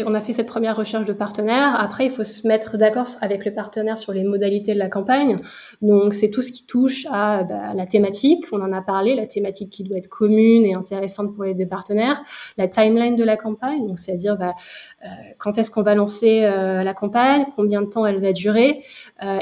on 0.07 0.15
a 0.15 0.21
fait 0.21 0.33
cette 0.33 0.49
première 0.49 0.75
recherche 0.75 1.07
de 1.07 1.13
partenaire, 1.13 1.81
après 1.81 2.07
il 2.07 2.11
faut 2.11 2.25
se 2.25 2.47
mettre 2.49 2.77
d'accord 2.77 3.07
avec 3.21 3.45
le 3.45 3.55
partenaire 3.55 3.97
sur 3.97 4.13
les 4.13 4.25
modalités 4.25 4.75
de 4.75 4.81
la 4.81 4.89
campagne. 4.89 5.39
Donc 5.81 6.13
c'est 6.13 6.31
tout 6.31 6.43
ce 6.43 6.51
qui 6.51 6.67
touche 6.67 7.07
à 7.13 7.45
bah, 7.45 7.73
la 7.75 7.87
thématique, 7.87 8.47
on 8.51 8.61
en 8.61 8.73
a 8.73 8.83
parlé, 8.83 9.15
la 9.15 9.29
thématique 9.29 9.71
qui 9.71 9.85
doit 9.85 9.99
être 9.99 10.09
commune 10.09 10.65
et 10.65 10.75
intéressante 10.75 11.37
pour 11.37 11.45
les 11.45 11.55
deux 11.55 11.69
partenaires, 11.69 12.21
la 12.57 12.67
timeline 12.67 13.15
de 13.15 13.23
la 13.23 13.37
campagne, 13.37 13.87
donc 13.87 14.01
c'est-à-dire 14.01 14.37
bah, 14.37 14.57
euh, 15.05 15.07
quand 15.39 15.57
est-ce 15.57 15.71
qu'on 15.71 15.83
va 15.83 15.95
lancer 15.95 16.41
euh, 16.43 16.83
la 16.83 16.95
campagne, 16.95 17.47
combien 17.55 17.81
de 17.81 17.87
temps 17.87 18.07
elle 18.07 18.21
va 18.21 18.33
durer, 18.33 18.83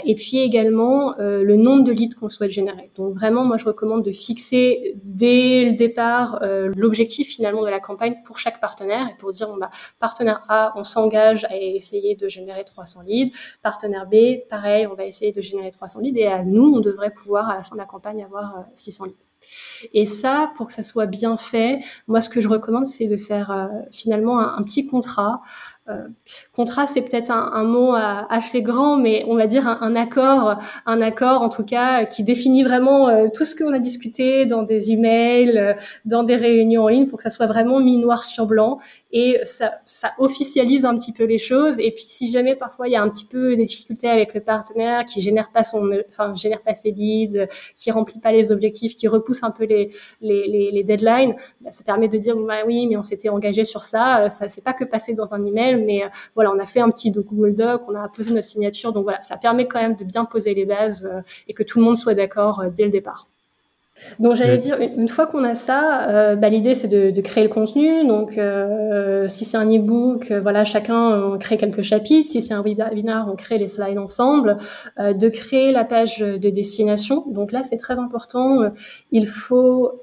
et 0.04 0.14
puis 0.14 0.38
également 0.38 1.14
le 1.18 1.56
nombre 1.56 1.85
de 1.85 1.92
leads 1.92 2.16
qu'on 2.16 2.28
souhaite 2.28 2.50
générer. 2.50 2.90
Donc 2.96 3.14
vraiment 3.14 3.44
moi 3.44 3.56
je 3.56 3.64
recommande 3.64 4.04
de 4.04 4.12
fixer 4.12 4.96
dès 5.04 5.64
le 5.70 5.76
départ 5.76 6.40
l'objectif 6.75 7.28
finalement 7.28 7.62
de 7.62 7.68
la 7.68 7.80
campagne 7.80 8.16
pour 8.25 8.38
chaque 8.38 8.61
partenaire 8.61 9.06
et 9.11 9.17
pour 9.17 9.33
dire, 9.33 9.49
bah, 9.59 9.71
partenaire 9.99 10.45
A, 10.49 10.73
on 10.77 10.85
s'engage 10.85 11.45
à 11.45 11.57
essayer 11.57 12.17
de 12.17 12.29
générer 12.29 12.65
300 12.65 13.03
leads. 13.07 13.37
Partenaire 13.63 14.07
B, 14.07 14.47
pareil, 14.49 14.87
on 14.87 14.95
va 14.95 15.05
essayer 15.05 15.33
de 15.33 15.41
générer 15.41 15.71
300 15.71 16.01
leads. 16.01 16.19
Et 16.19 16.27
à 16.27 16.43
nous, 16.43 16.73
on 16.77 16.81
devrait 16.81 17.13
pouvoir, 17.13 17.49
à 17.49 17.57
la 17.57 17.63
fin 17.63 17.77
de 17.77 17.81
la 17.81 17.87
campagne, 17.87 18.23
avoir 18.25 18.65
600 18.75 19.05
euh, 19.05 19.09
leads. 19.09 19.27
Et 19.93 20.07
ça, 20.07 20.53
pour 20.57 20.67
que 20.67 20.73
ça 20.73 20.83
soit 20.83 21.07
bien 21.07 21.37
fait, 21.37 21.81
moi, 22.07 22.21
ce 22.21 22.31
que 22.31 22.41
je 22.41 22.49
recommande, 22.49 22.87
c'est 22.87 23.07
de 23.07 23.17
faire 23.17 23.50
euh, 23.50 23.67
finalement 23.91 24.38
un, 24.38 24.62
petit 24.62 24.87
contrat 24.87 25.43
euh, 25.88 26.09
contrat, 26.53 26.88
c'est 26.88 27.03
peut-être 27.03 27.31
un, 27.31 27.62
mot 27.62 27.95
euh, 27.95 28.23
assez 28.29 28.61
grand, 28.62 28.97
mais 28.97 29.25
on 29.29 29.37
va 29.37 29.47
dire 29.47 29.69
un, 29.69 29.95
accord, 29.95 30.59
un 30.85 31.00
accord 31.00 31.43
en 31.43 31.49
tout 31.49 31.65
cas 31.65 32.05
qui 32.07 32.25
définit 32.25 32.65
vraiment 32.65 33.09
euh, 33.09 33.29
tout 33.33 33.45
ce 33.45 33.55
qu'on 33.55 33.73
a 33.73 33.79
discuté 33.79 34.47
dans 34.47 34.65
des 34.65 34.91
emails, 34.91 35.76
dans 36.05 36.25
des 36.25 36.35
réunions 36.35 36.85
en 36.85 36.88
ligne, 36.88 37.07
pour 37.07 37.19
que 37.19 37.23
ça 37.23 37.31
soit 37.31 37.47
vraiment 37.47 37.79
mis 37.79 37.99
noir 37.99 38.25
sur 38.25 38.47
blanc 38.47 38.81
et 39.12 39.38
ça, 39.45 39.75
ça 39.85 40.11
officialise 40.19 40.85
un 40.85 40.97
petit 40.97 41.12
peu 41.12 41.25
les 41.25 41.38
choses. 41.38 41.79
Et 41.79 41.93
puis 41.93 42.05
si 42.05 42.33
jamais 42.33 42.57
parfois 42.57 42.88
il 42.88 42.93
y 42.93 42.97
a 42.97 43.03
un 43.03 43.09
petit 43.09 43.26
peu 43.26 43.55
des 43.55 43.65
difficultés 43.65 44.09
avec 44.09 44.35
le 44.35 44.41
partenaire 44.41 45.05
qui 45.05 45.21
génère 45.21 45.53
pas 45.53 45.62
son, 45.62 45.88
enfin 46.09 46.35
génère 46.35 46.62
pas 46.62 46.75
ses 46.75 46.91
leads, 46.91 47.47
qui 47.76 47.93
remplit 47.93 48.19
pas 48.19 48.33
les 48.33 48.50
objectifs, 48.50 48.97
qui 48.97 49.07
repousse 49.07 49.36
un 49.45 49.50
peu 49.50 49.64
les 49.64 49.90
les, 50.21 50.71
les, 50.73 50.85
deadlines, 50.85 51.35
bah, 51.61 51.71
ça 51.71 51.85
permet 51.85 52.09
de 52.09 52.19
dire 52.19 52.37
bah 52.37 52.64
oui 52.66 52.87
mais 52.87 52.97
on 52.97 53.02
s'était 53.02 53.28
engagé 53.28 53.64
sur 53.64 53.83
ça, 53.85 54.28
ça 54.28 54.49
c'est 54.49 54.62
pas 54.62 54.73
que 54.73 54.85
passer 54.85 55.14
dans 55.14 55.35
un 55.35 55.45
email 55.45 55.85
mais 55.85 56.05
euh, 56.05 56.09
voilà, 56.35 56.52
on 56.52 56.59
a 56.59 56.66
fait 56.66 56.81
un 56.81 56.90
petit 56.90 57.11
Google 57.11 57.55
Doc, 57.55 57.83
on 57.88 57.95
a 57.95 58.09
posé 58.09 58.31
notre 58.33 58.47
signature, 58.47 58.93
donc 58.93 59.05
voilà, 59.05 59.23
ça 59.23 59.37
permet 59.37 59.66
quand 59.66 59.81
même 59.81 59.97
de 59.97 60.05
bien 60.05 60.25
poser 60.25 60.55
les 60.55 60.64
bases 60.64 61.05
euh, 61.07 61.21
et 61.49 61.55
que 61.55 61.62
tout 61.62 61.78
le 61.78 61.85
monde 61.85 61.97
soit 61.97 62.14
d'accord 62.14 62.61
euh, 62.61 62.71
dès 62.71 62.85
le 62.85 62.90
départ. 62.90 63.28
Donc 64.19 64.37
j'allais 64.37 64.59
dire, 64.59 64.79
une 64.81 65.09
fois 65.09 65.26
qu'on 65.26 65.45
a 65.45 65.55
ça, 65.55 66.09
euh, 66.11 66.37
bah, 66.37 66.49
l'idée 66.49 66.75
c'est 66.75 66.88
de, 66.88 67.11
de, 67.11 67.21
créer 67.21 67.43
le 67.43 67.50
contenu. 67.50 68.07
Donc 68.07 68.38
euh, 68.38 69.26
si 69.29 69.45
c'est 69.45 69.57
un 69.57 69.67
e-book, 69.67 70.31
euh, 70.31 70.41
voilà, 70.41 70.65
chacun 70.65 71.33
on 71.33 71.38
crée 71.38 71.57
quelques 71.57 71.83
chapitres. 71.83 72.29
Si 72.29 72.43
c'est 72.43 72.55
un 72.55 72.62
webinar, 72.62 73.29
on 73.31 73.37
crée 73.37 73.59
les 73.59 73.69
slides 73.69 73.99
ensemble. 73.99 74.59
Euh, 74.99 75.12
de 75.12 75.29
créer 75.29 75.73
la 75.73 75.85
page 75.85 76.19
de 76.19 76.50
destination. 76.50 77.25
Donc 77.29 77.53
là 77.53 77.62
c'est 77.62 77.76
très 77.76 77.99
important. 77.99 78.71
Il 79.12 79.26
faut 79.26 80.03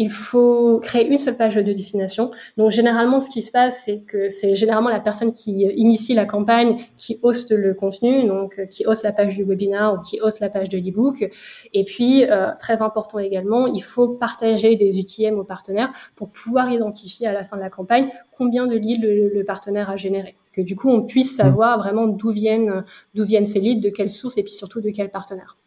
il 0.00 0.10
faut 0.10 0.80
créer 0.80 1.06
une 1.06 1.18
seule 1.18 1.36
page 1.36 1.56
de 1.56 1.72
destination. 1.72 2.30
Donc 2.56 2.70
généralement, 2.70 3.20
ce 3.20 3.28
qui 3.28 3.42
se 3.42 3.52
passe, 3.52 3.82
c'est 3.84 4.00
que 4.00 4.30
c'est 4.30 4.54
généralement 4.54 4.88
la 4.88 4.98
personne 4.98 5.30
qui 5.30 5.60
initie 5.76 6.14
la 6.14 6.24
campagne 6.24 6.78
qui 6.96 7.20
hoste 7.22 7.52
le 7.52 7.74
contenu, 7.74 8.26
donc 8.26 8.66
qui 8.70 8.86
hoste 8.86 9.04
la 9.04 9.12
page 9.12 9.36
du 9.36 9.44
webinar 9.44 9.92
ou 9.92 9.98
qui 10.00 10.18
hoste 10.22 10.40
la 10.40 10.48
page 10.48 10.70
de 10.70 10.78
l'e-book. 10.78 11.30
Et 11.74 11.84
puis 11.84 12.24
très 12.58 12.80
important 12.80 13.18
également, 13.18 13.66
il 13.66 13.82
faut 13.82 14.08
partager 14.08 14.74
des 14.74 15.00
UTM 15.00 15.38
aux 15.38 15.44
partenaires 15.44 15.92
pour 16.16 16.30
pouvoir 16.30 16.72
identifier 16.72 17.26
à 17.26 17.34
la 17.34 17.44
fin 17.44 17.58
de 17.58 17.62
la 17.62 17.68
campagne 17.70 18.08
combien 18.32 18.66
de 18.66 18.76
leads 18.76 19.02
le, 19.02 19.44
partenaire 19.44 19.90
a 19.90 19.98
généré. 19.98 20.34
Que 20.52 20.62
du 20.62 20.76
coup, 20.76 20.88
on 20.88 21.02
puisse 21.02 21.34
mmh. 21.34 21.42
savoir 21.42 21.78
vraiment 21.78 22.06
d'où 22.06 22.30
viennent, 22.30 22.84
d'où 23.14 23.24
viennent 23.24 23.44
ces 23.44 23.60
leads, 23.60 23.82
de 23.82 23.90
quelle 23.90 24.08
source 24.08 24.38
et 24.38 24.42
puis 24.42 24.52
surtout 24.52 24.80
de 24.80 24.88
quel 24.88 25.10
partenaire. 25.10 25.58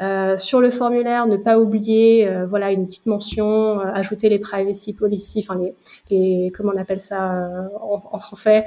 Euh, 0.00 0.38
sur 0.38 0.62
le 0.62 0.70
formulaire, 0.70 1.26
ne 1.26 1.36
pas 1.36 1.58
oublier, 1.58 2.26
euh, 2.26 2.46
voilà, 2.46 2.72
une 2.72 2.86
petite 2.86 3.04
mention, 3.04 3.80
euh, 3.80 3.84
ajouter 3.92 4.30
les 4.30 4.38
privacy 4.38 4.94
policy, 4.94 5.44
enfin 5.46 5.60
les, 5.60 5.74
les, 6.10 6.50
comment 6.52 6.72
on 6.74 6.80
appelle 6.80 7.00
ça 7.00 7.68
en, 7.82 8.18
français 8.18 8.64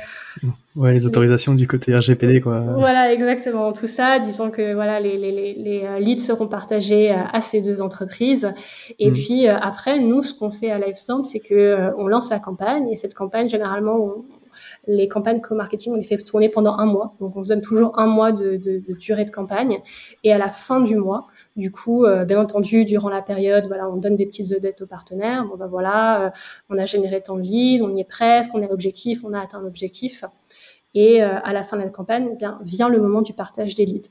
Ouais, 0.76 0.94
les 0.94 1.06
autorisations 1.08 1.56
du 1.56 1.68
côté 1.68 1.96
RGPD, 1.96 2.42
quoi. 2.42 2.60
Voilà, 2.78 3.12
exactement, 3.12 3.74
tout 3.74 3.88
ça. 3.88 4.20
Disons 4.20 4.52
que 4.52 4.74
voilà, 4.74 5.00
les, 5.00 5.18
les, 5.18 5.32
les, 5.32 5.54
les 5.56 6.00
leads 6.00 6.22
seront 6.22 6.48
partagés 6.48 7.12
à 7.12 7.42
ces 7.42 7.62
deux 7.62 7.82
entreprises. 7.82 8.54
Et 9.00 9.10
mm. 9.10 9.14
puis 9.14 9.48
après, 9.48 10.00
nous, 10.00 10.22
ce 10.22 10.34
qu'on 10.38 10.52
fait 10.52 10.70
à 10.70 10.78
Livestorm, 10.78 11.26
c'est 11.26 11.40
que 11.40 11.92
on 11.98 12.08
lance 12.08 12.30
la 12.30 12.40
campagne 12.40 12.90
et 12.90 12.96
cette 12.96 13.16
campagne, 13.16 13.50
généralement, 13.50 13.98
on, 13.98 14.26
les 14.88 15.08
campagnes 15.08 15.40
co-marketing, 15.40 15.94
on 15.94 15.96
les 15.96 16.04
fait 16.04 16.18
tourner 16.18 16.50
pendant 16.50 16.78
un 16.78 16.86
mois. 16.86 17.16
Donc, 17.20 17.36
on 17.36 17.44
se 17.44 17.50
donne 17.50 17.62
toujours 17.62 17.98
un 18.00 18.06
mois 18.06 18.32
de, 18.32 18.58
durée 18.94 19.26
de 19.26 19.32
campagne. 19.32 19.80
Et 20.24 20.34
à 20.34 20.38
la 20.38 20.50
fin 20.50 20.82
du 20.82 20.98
mois, 20.98 21.28
du 21.56 21.72
coup, 21.72 22.06
euh, 22.06 22.26
bien 22.26 22.40
entendu, 22.40 22.86
durant 22.86 23.10
la 23.10 23.22
période, 23.22 23.66
voilà, 23.68 23.90
on 23.90 23.98
donne 23.98 24.16
des 24.16 24.26
petites 24.26 24.52
updates 24.52 24.82
aux 24.82 24.88
partenaires. 24.88 25.46
Bon, 25.46 25.56
ben 25.56 25.68
voilà, 25.68 26.26
euh, 26.26 26.30
on 26.70 26.78
a 26.78 26.86
généré 26.86 27.22
tant 27.22 27.36
de 27.36 27.42
leads, 27.42 27.84
on 27.84 27.96
y 27.96 28.02
est 28.02 28.08
presque, 28.08 28.52
on 28.54 28.62
est 28.62 28.66
à 28.66 28.70
l'objectif, 28.70 29.22
on 29.24 29.34
a 29.34 29.40
atteint 29.40 29.62
l'objectif. 29.62 30.26
Et 30.96 31.24
euh, 31.24 31.40
à 31.44 31.54
la 31.54 31.64
fin 31.64 31.78
de 31.78 31.84
la 31.84 31.90
campagne, 31.90 32.36
bien, 32.38 32.60
vient 32.64 32.90
le 32.90 33.00
moment 33.00 33.22
du 33.22 33.34
partage 33.34 33.76
des 33.76 33.86
leads. 33.86 34.10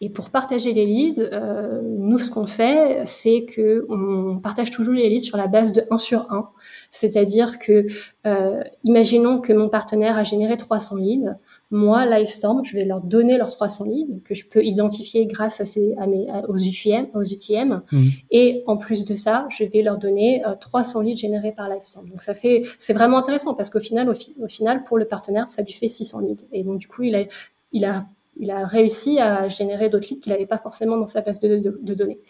Et 0.00 0.10
pour 0.10 0.30
partager 0.30 0.72
les 0.72 0.86
leads, 0.86 1.20
euh, 1.32 1.80
nous, 1.82 2.18
ce 2.18 2.30
qu'on 2.30 2.46
fait, 2.46 3.02
c'est 3.04 3.44
que 3.44 3.86
on 3.88 4.38
partage 4.38 4.70
toujours 4.70 4.94
les 4.94 5.08
leads 5.08 5.24
sur 5.24 5.36
la 5.36 5.46
base 5.46 5.72
de 5.72 5.82
1 5.90 5.98
sur 5.98 6.26
1. 6.30 6.50
C'est-à-dire 6.90 7.58
que, 7.58 7.86
euh, 8.26 8.62
imaginons 8.84 9.40
que 9.40 9.52
mon 9.52 9.68
partenaire 9.68 10.16
a 10.16 10.24
généré 10.24 10.56
300 10.56 10.96
leads. 10.96 11.36
Moi, 11.70 12.06
Livestorm, 12.06 12.64
je 12.64 12.74
vais 12.74 12.86
leur 12.86 13.02
donner 13.02 13.36
leurs 13.36 13.50
300 13.50 13.84
leads 13.84 14.22
que 14.24 14.34
je 14.34 14.48
peux 14.48 14.64
identifier 14.64 15.26
grâce 15.26 15.60
à, 15.60 15.66
ces, 15.66 15.94
à 15.98 16.06
mes, 16.06 16.26
aux 16.48 16.56
UTM. 16.56 17.08
Aux 17.14 17.22
UTM. 17.22 17.82
Mmh. 17.92 18.06
Et 18.30 18.62
en 18.66 18.78
plus 18.78 19.04
de 19.04 19.14
ça, 19.14 19.46
je 19.50 19.64
vais 19.64 19.82
leur 19.82 19.98
donner 19.98 20.42
300 20.60 21.00
euh, 21.00 21.02
leads 21.02 21.20
générés 21.20 21.52
par 21.52 21.68
Livestorm. 21.68 22.08
Donc 22.08 22.22
ça 22.22 22.34
fait, 22.34 22.62
c'est 22.78 22.94
vraiment 22.94 23.18
intéressant 23.18 23.54
parce 23.54 23.68
qu'au 23.68 23.80
final, 23.80 24.08
au, 24.08 24.14
au, 24.42 24.48
final, 24.48 24.82
pour 24.84 24.96
le 24.96 25.04
partenaire, 25.04 25.48
ça 25.50 25.62
lui 25.62 25.72
fait 25.72 25.88
600 25.88 26.20
leads. 26.20 26.46
Et 26.52 26.64
donc 26.64 26.78
du 26.78 26.88
coup, 26.88 27.02
il 27.02 27.14
a, 27.14 27.24
il 27.72 27.84
a 27.84 28.06
il 28.38 28.50
a 28.50 28.66
réussi 28.66 29.18
à 29.18 29.48
générer 29.48 29.88
d'autres 29.88 30.08
leads 30.10 30.20
qu'il 30.20 30.32
n'avait 30.32 30.46
pas 30.46 30.58
forcément 30.58 30.96
dans 30.96 31.06
sa 31.06 31.20
base 31.20 31.40
de, 31.40 31.94
données. 31.94 32.20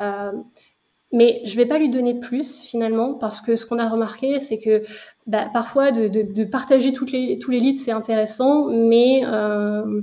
Euh, 0.00 0.32
mais 1.12 1.42
je 1.44 1.56
vais 1.56 1.66
pas 1.66 1.78
lui 1.78 1.90
donner 1.90 2.18
plus 2.18 2.62
finalement 2.62 3.14
parce 3.14 3.40
que 3.40 3.54
ce 3.54 3.66
qu'on 3.66 3.78
a 3.78 3.88
remarqué, 3.88 4.40
c'est 4.40 4.58
que 4.58 4.82
bah, 5.26 5.50
parfois 5.52 5.92
de, 5.92 6.44
partager 6.44 6.92
tous 6.92 7.06
les 7.06 7.38
leads 7.38 7.78
c'est 7.78 7.92
intéressant, 7.92 8.68
mais 8.68 9.22
euh, 9.26 10.02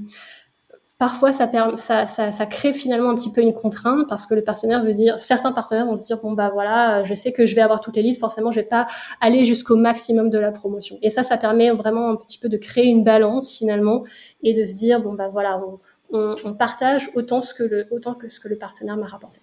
parfois 1.00 1.32
ça, 1.32 1.50
ça, 1.75 2.06
ça, 2.06 2.32
ça, 2.32 2.46
crée 2.46 2.74
finalement 2.74 3.10
un 3.10 3.15
petit 3.15 3.32
peu 3.32 3.41
une 3.41 3.53
contrainte 3.53 4.06
parce 4.10 4.27
que 4.27 4.36
le 4.36 4.44
partenaire 4.44 4.84
veut 4.84 4.94
dire, 4.94 5.20
certains 5.20 5.53
partenaires 5.53 5.86
vont 5.86 5.98
se 5.98 6.06
dire 6.06 6.20
bon 6.22 6.34
bah 6.34 6.51
voilà, 6.53 7.03
je 7.06 7.13
sais 7.13 7.32
que 7.32 7.46
je 7.46 7.56
vais 7.56 7.62
avoir 7.62 7.79
toutes 7.79 7.96
les 7.96 8.03
leads, 8.03 8.20
forcément 8.20 8.51
je 8.51 8.60
vais 8.60 8.68
pas 8.68 8.86
aller 9.22 9.46
jusqu'au 9.46 9.77
maximum 9.77 10.29
de 10.29 10.38
la 10.38 10.51
promotion. 10.51 11.00
Et 11.01 11.10
ça, 11.10 11.24
ça 11.24 11.38
permet 11.38 11.72
vraiment 11.72 12.12
un 12.12 12.18
petit 12.18 12.38
peu 12.38 12.50
de 12.50 12.58
créer 12.58 12.86
une 12.88 13.06
balance 13.06 13.51
finalement 13.51 14.03
et 14.44 14.53
de 14.53 14.63
se 14.65 14.77
dire 14.77 15.01
bon 15.01 15.13
bah 15.13 15.29
voilà, 15.29 15.62
on, 16.12 16.36
on, 16.44 16.53
partage 16.53 17.10
autant 17.15 17.41
ce 17.41 17.53
que 17.53 17.63
le 17.63 17.88
autant 17.91 18.13
que 18.13 18.27
ce 18.27 18.41
que 18.41 18.50
le 18.50 18.58
partenaire 18.58 18.98
m'a 18.98 19.08
rapporté. 19.08 19.39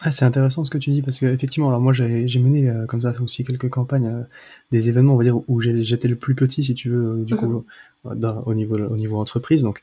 Ah, 0.00 0.12
c'est 0.12 0.24
intéressant 0.24 0.64
ce 0.64 0.70
que 0.70 0.78
tu 0.78 0.90
dis 0.90 1.02
parce 1.02 1.18
que 1.18 1.26
effectivement, 1.26 1.70
alors 1.70 1.80
moi 1.80 1.92
j'ai 1.92 2.38
mené 2.38 2.68
euh, 2.68 2.86
comme 2.86 3.00
ça 3.00 3.12
aussi 3.20 3.42
quelques 3.42 3.68
campagnes, 3.68 4.06
euh, 4.06 4.22
des 4.70 4.88
événements 4.88 5.14
on 5.14 5.16
va 5.16 5.24
dire 5.24 5.40
où 5.48 5.60
j'étais 5.60 6.06
le 6.06 6.14
plus 6.14 6.36
petit 6.36 6.62
si 6.62 6.74
tu 6.74 6.88
veux 6.88 7.24
du 7.24 7.34
coup 7.34 7.64
mm-hmm. 8.04 8.42
au 8.46 8.54
niveau 8.54 8.78
au 8.78 8.96
niveau 8.96 9.18
entreprise 9.18 9.64
donc 9.64 9.82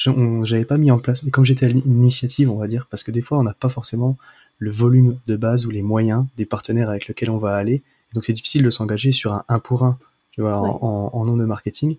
j'avais 0.00 0.64
pas 0.64 0.78
mis 0.78 0.90
en 0.90 0.98
place, 0.98 1.22
mais 1.22 1.30
comme 1.30 1.44
j'étais 1.44 1.66
à 1.66 1.68
l'initiative, 1.68 2.50
on 2.50 2.56
va 2.56 2.66
dire, 2.66 2.86
parce 2.90 3.02
que 3.02 3.10
des 3.10 3.20
fois, 3.20 3.38
on 3.38 3.42
n'a 3.42 3.54
pas 3.54 3.68
forcément 3.68 4.16
le 4.58 4.70
volume 4.70 5.18
de 5.26 5.36
base 5.36 5.66
ou 5.66 5.70
les 5.70 5.82
moyens 5.82 6.26
des 6.36 6.46
partenaires 6.46 6.90
avec 6.90 7.08
lesquels 7.08 7.30
on 7.30 7.38
va 7.38 7.54
aller. 7.54 7.82
Donc, 8.14 8.24
c'est 8.24 8.32
difficile 8.32 8.62
de 8.62 8.70
s'engager 8.70 9.12
sur 9.12 9.32
un 9.32 9.44
1 9.48 9.58
pour 9.58 9.84
1, 9.84 9.98
tu 10.32 10.40
vois, 10.40 10.58
en, 10.58 11.10
en, 11.12 11.24
nom 11.24 11.36
de 11.36 11.44
marketing. 11.44 11.96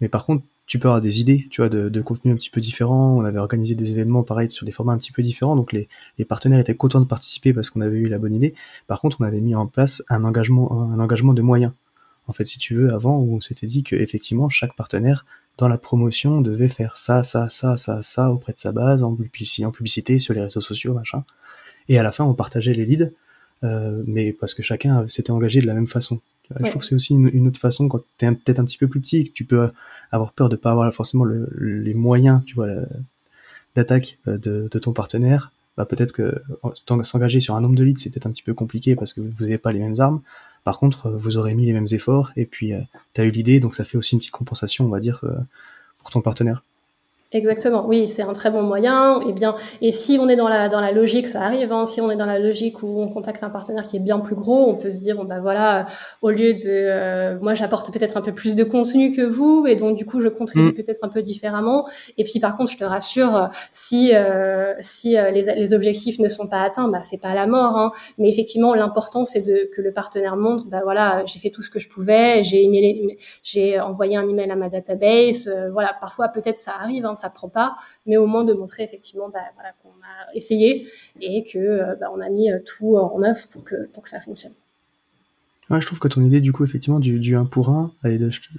Mais 0.00 0.08
par 0.08 0.24
contre, 0.24 0.44
tu 0.66 0.78
peux 0.78 0.88
avoir 0.88 1.00
des 1.00 1.20
idées, 1.20 1.46
tu 1.50 1.60
vois, 1.60 1.68
de, 1.68 1.88
de 1.88 2.00
contenu 2.00 2.32
un 2.32 2.36
petit 2.36 2.50
peu 2.50 2.60
différents. 2.60 3.16
On 3.16 3.24
avait 3.24 3.38
organisé 3.38 3.74
des 3.74 3.92
événements, 3.92 4.22
pareil, 4.22 4.50
sur 4.50 4.66
des 4.66 4.72
formats 4.72 4.92
un 4.92 4.98
petit 4.98 5.12
peu 5.12 5.22
différents. 5.22 5.56
Donc, 5.56 5.72
les, 5.72 5.88
les 6.18 6.24
partenaires 6.24 6.58
étaient 6.58 6.74
contents 6.74 7.00
de 7.00 7.06
participer 7.06 7.52
parce 7.52 7.70
qu'on 7.70 7.80
avait 7.80 7.98
eu 7.98 8.06
la 8.06 8.18
bonne 8.18 8.34
idée. 8.34 8.54
Par 8.86 9.00
contre, 9.00 9.18
on 9.20 9.24
avait 9.24 9.40
mis 9.40 9.54
en 9.54 9.66
place 9.66 10.02
un 10.08 10.24
engagement, 10.24 10.90
un 10.90 10.98
engagement 10.98 11.34
de 11.34 11.42
moyens. 11.42 11.72
En 12.26 12.32
fait, 12.32 12.44
si 12.44 12.58
tu 12.58 12.74
veux, 12.74 12.92
avant, 12.92 13.18
où 13.18 13.36
on 13.36 13.40
s'était 13.40 13.66
dit 13.66 13.82
que 13.82 13.96
effectivement 13.96 14.48
chaque 14.48 14.74
partenaire 14.74 15.26
dans 15.58 15.68
la 15.68 15.78
promotion, 15.78 16.40
devait 16.40 16.68
faire 16.68 16.96
ça, 16.96 17.22
ça, 17.22 17.48
ça, 17.48 17.76
ça, 17.76 18.02
ça 18.02 18.30
auprès 18.30 18.52
de 18.52 18.58
sa 18.58 18.72
base, 18.72 19.02
en 19.02 19.14
publicité, 19.14 19.64
en 19.64 19.70
publicité 19.70 20.18
sur 20.18 20.34
les 20.34 20.42
réseaux 20.42 20.60
sociaux, 20.60 20.94
machin. 20.94 21.24
Et 21.88 21.98
à 21.98 22.02
la 22.02 22.12
fin, 22.12 22.24
on 22.24 22.34
partageait 22.34 22.72
les 22.72 22.84
leads, 22.84 23.12
euh, 23.62 24.02
mais 24.06 24.32
parce 24.32 24.54
que 24.54 24.62
chacun 24.62 25.06
s'était 25.08 25.30
engagé 25.30 25.60
de 25.60 25.66
la 25.66 25.74
même 25.74 25.86
façon. 25.86 26.20
Je 26.60 26.68
trouve 26.68 26.82
que 26.82 26.88
c'est 26.88 26.94
aussi 26.94 27.14
une, 27.14 27.48
autre 27.48 27.58
façon 27.58 27.88
quand 27.88 28.00
tu 28.18 28.26
es 28.26 28.32
peut-être 28.32 28.58
un 28.58 28.64
petit 28.64 28.76
peu 28.76 28.86
plus 28.86 29.00
petit, 29.00 29.24
que 29.24 29.32
tu 29.32 29.44
peux 29.44 29.70
avoir 30.12 30.32
peur 30.32 30.50
de 30.50 30.56
pas 30.56 30.72
avoir 30.72 30.92
forcément 30.92 31.24
les 31.24 31.94
moyens, 31.94 32.42
tu 32.44 32.54
vois, 32.54 32.68
d'attaque 33.74 34.18
de, 34.26 34.68
ton 34.78 34.92
partenaire, 34.92 35.52
bah 35.76 35.86
peut-être 35.86 36.12
que 36.12 36.42
s'engager 37.02 37.40
sur 37.40 37.56
un 37.56 37.62
nombre 37.62 37.76
de 37.76 37.84
leads, 37.84 38.00
c'est 38.02 38.10
peut-être 38.10 38.26
un 38.26 38.30
petit 38.30 38.42
peu 38.42 38.52
compliqué 38.52 38.94
parce 38.94 39.14
que 39.14 39.22
vous 39.22 39.44
n'avez 39.44 39.56
pas 39.56 39.72
les 39.72 39.78
mêmes 39.78 39.98
armes. 39.98 40.20
Par 40.64 40.78
contre, 40.78 41.10
vous 41.10 41.36
aurez 41.36 41.54
mis 41.54 41.66
les 41.66 41.72
mêmes 41.72 41.86
efforts 41.92 42.32
et 42.36 42.46
puis 42.46 42.72
tu 43.12 43.20
as 43.20 43.24
eu 43.24 43.30
l'idée, 43.30 43.60
donc 43.60 43.74
ça 43.74 43.84
fait 43.84 43.98
aussi 43.98 44.14
une 44.14 44.18
petite 44.18 44.32
compensation, 44.32 44.86
on 44.86 44.88
va 44.88 44.98
dire, 44.98 45.24
pour 45.98 46.10
ton 46.10 46.22
partenaire. 46.22 46.64
Exactement, 47.34 47.84
oui, 47.84 48.06
c'est 48.06 48.22
un 48.22 48.32
très 48.32 48.48
bon 48.48 48.62
moyen. 48.62 49.20
Et 49.22 49.32
bien, 49.32 49.56
et 49.80 49.90
si 49.90 50.18
on 50.20 50.28
est 50.28 50.36
dans 50.36 50.46
la 50.46 50.68
dans 50.68 50.80
la 50.80 50.92
logique, 50.92 51.26
ça 51.26 51.42
arrive. 51.42 51.72
Hein, 51.72 51.84
si 51.84 52.00
on 52.00 52.08
est 52.12 52.14
dans 52.14 52.26
la 52.26 52.38
logique 52.38 52.80
où 52.84 53.02
on 53.02 53.08
contacte 53.08 53.42
un 53.42 53.50
partenaire 53.50 53.82
qui 53.82 53.96
est 53.96 54.00
bien 54.00 54.20
plus 54.20 54.36
gros, 54.36 54.70
on 54.70 54.76
peut 54.76 54.92
se 54.92 55.00
dire 55.00 55.16
bon 55.16 55.24
bah 55.24 55.40
voilà, 55.40 55.86
au 56.22 56.30
lieu 56.30 56.54
de 56.54 56.60
euh, 56.68 57.36
moi 57.40 57.54
j'apporte 57.54 57.92
peut-être 57.92 58.16
un 58.16 58.20
peu 58.20 58.32
plus 58.32 58.54
de 58.54 58.62
contenu 58.62 59.10
que 59.10 59.22
vous, 59.22 59.66
et 59.66 59.74
donc 59.74 59.96
du 59.96 60.06
coup 60.06 60.20
je 60.20 60.28
contribue 60.28 60.68
mm. 60.68 60.74
peut-être 60.74 61.00
un 61.02 61.08
peu 61.08 61.22
différemment. 61.22 61.88
Et 62.18 62.22
puis 62.22 62.38
par 62.38 62.56
contre, 62.56 62.70
je 62.70 62.78
te 62.78 62.84
rassure, 62.84 63.50
si 63.72 64.14
euh, 64.14 64.72
si 64.78 65.16
euh, 65.18 65.32
les, 65.32 65.42
les 65.56 65.74
objectifs 65.74 66.20
ne 66.20 66.28
sont 66.28 66.46
pas 66.46 66.60
atteints, 66.60 66.86
bah 66.86 67.02
c'est 67.02 67.20
pas 67.20 67.34
la 67.34 67.48
mort. 67.48 67.76
Hein. 67.76 67.90
Mais 68.16 68.28
effectivement, 68.28 68.76
l'important 68.76 69.24
c'est 69.24 69.42
de 69.42 69.68
que 69.74 69.82
le 69.82 69.92
partenaire 69.92 70.36
montre 70.36 70.68
bah 70.68 70.82
voilà, 70.84 71.24
j'ai 71.26 71.40
fait 71.40 71.50
tout 71.50 71.62
ce 71.62 71.70
que 71.70 71.80
je 71.80 71.88
pouvais, 71.88 72.44
j'ai 72.44 72.70
j'ai 73.42 73.80
envoyé 73.80 74.16
un 74.16 74.28
email 74.28 74.52
à 74.52 74.56
ma 74.56 74.68
database. 74.68 75.52
voilà, 75.72 75.96
parfois 76.00 76.28
peut-être 76.28 76.58
ça 76.58 76.74
arrive. 76.78 77.04
Hein, 77.04 77.16
ça 77.24 77.30
prend 77.30 77.48
pas, 77.48 77.76
mais 78.06 78.16
au 78.16 78.26
moins 78.26 78.44
de 78.44 78.52
montrer 78.52 78.82
effectivement 78.82 79.28
bah, 79.28 79.40
voilà, 79.54 79.72
qu'on 79.82 79.88
a 79.88 80.34
essayé 80.34 80.86
et 81.20 81.42
que 81.44 81.58
euh, 81.58 81.96
bah, 81.96 82.06
on 82.14 82.20
a 82.20 82.28
mis 82.28 82.50
euh, 82.50 82.58
tout 82.64 82.96
en 82.96 83.22
œuvre 83.22 83.48
pour 83.50 83.64
que, 83.64 83.86
pour 83.92 84.02
que 84.02 84.08
ça 84.08 84.20
fonctionne. 84.20 84.52
Je 85.70 85.86
trouve 85.86 85.98
que 85.98 86.08
ton 86.08 86.22
idée, 86.22 86.42
du 86.42 86.52
coup, 86.52 86.62
effectivement, 86.62 87.00
du, 87.00 87.18
du 87.18 87.34
1 87.34 87.46
pour 87.46 87.70
1, 87.70 87.90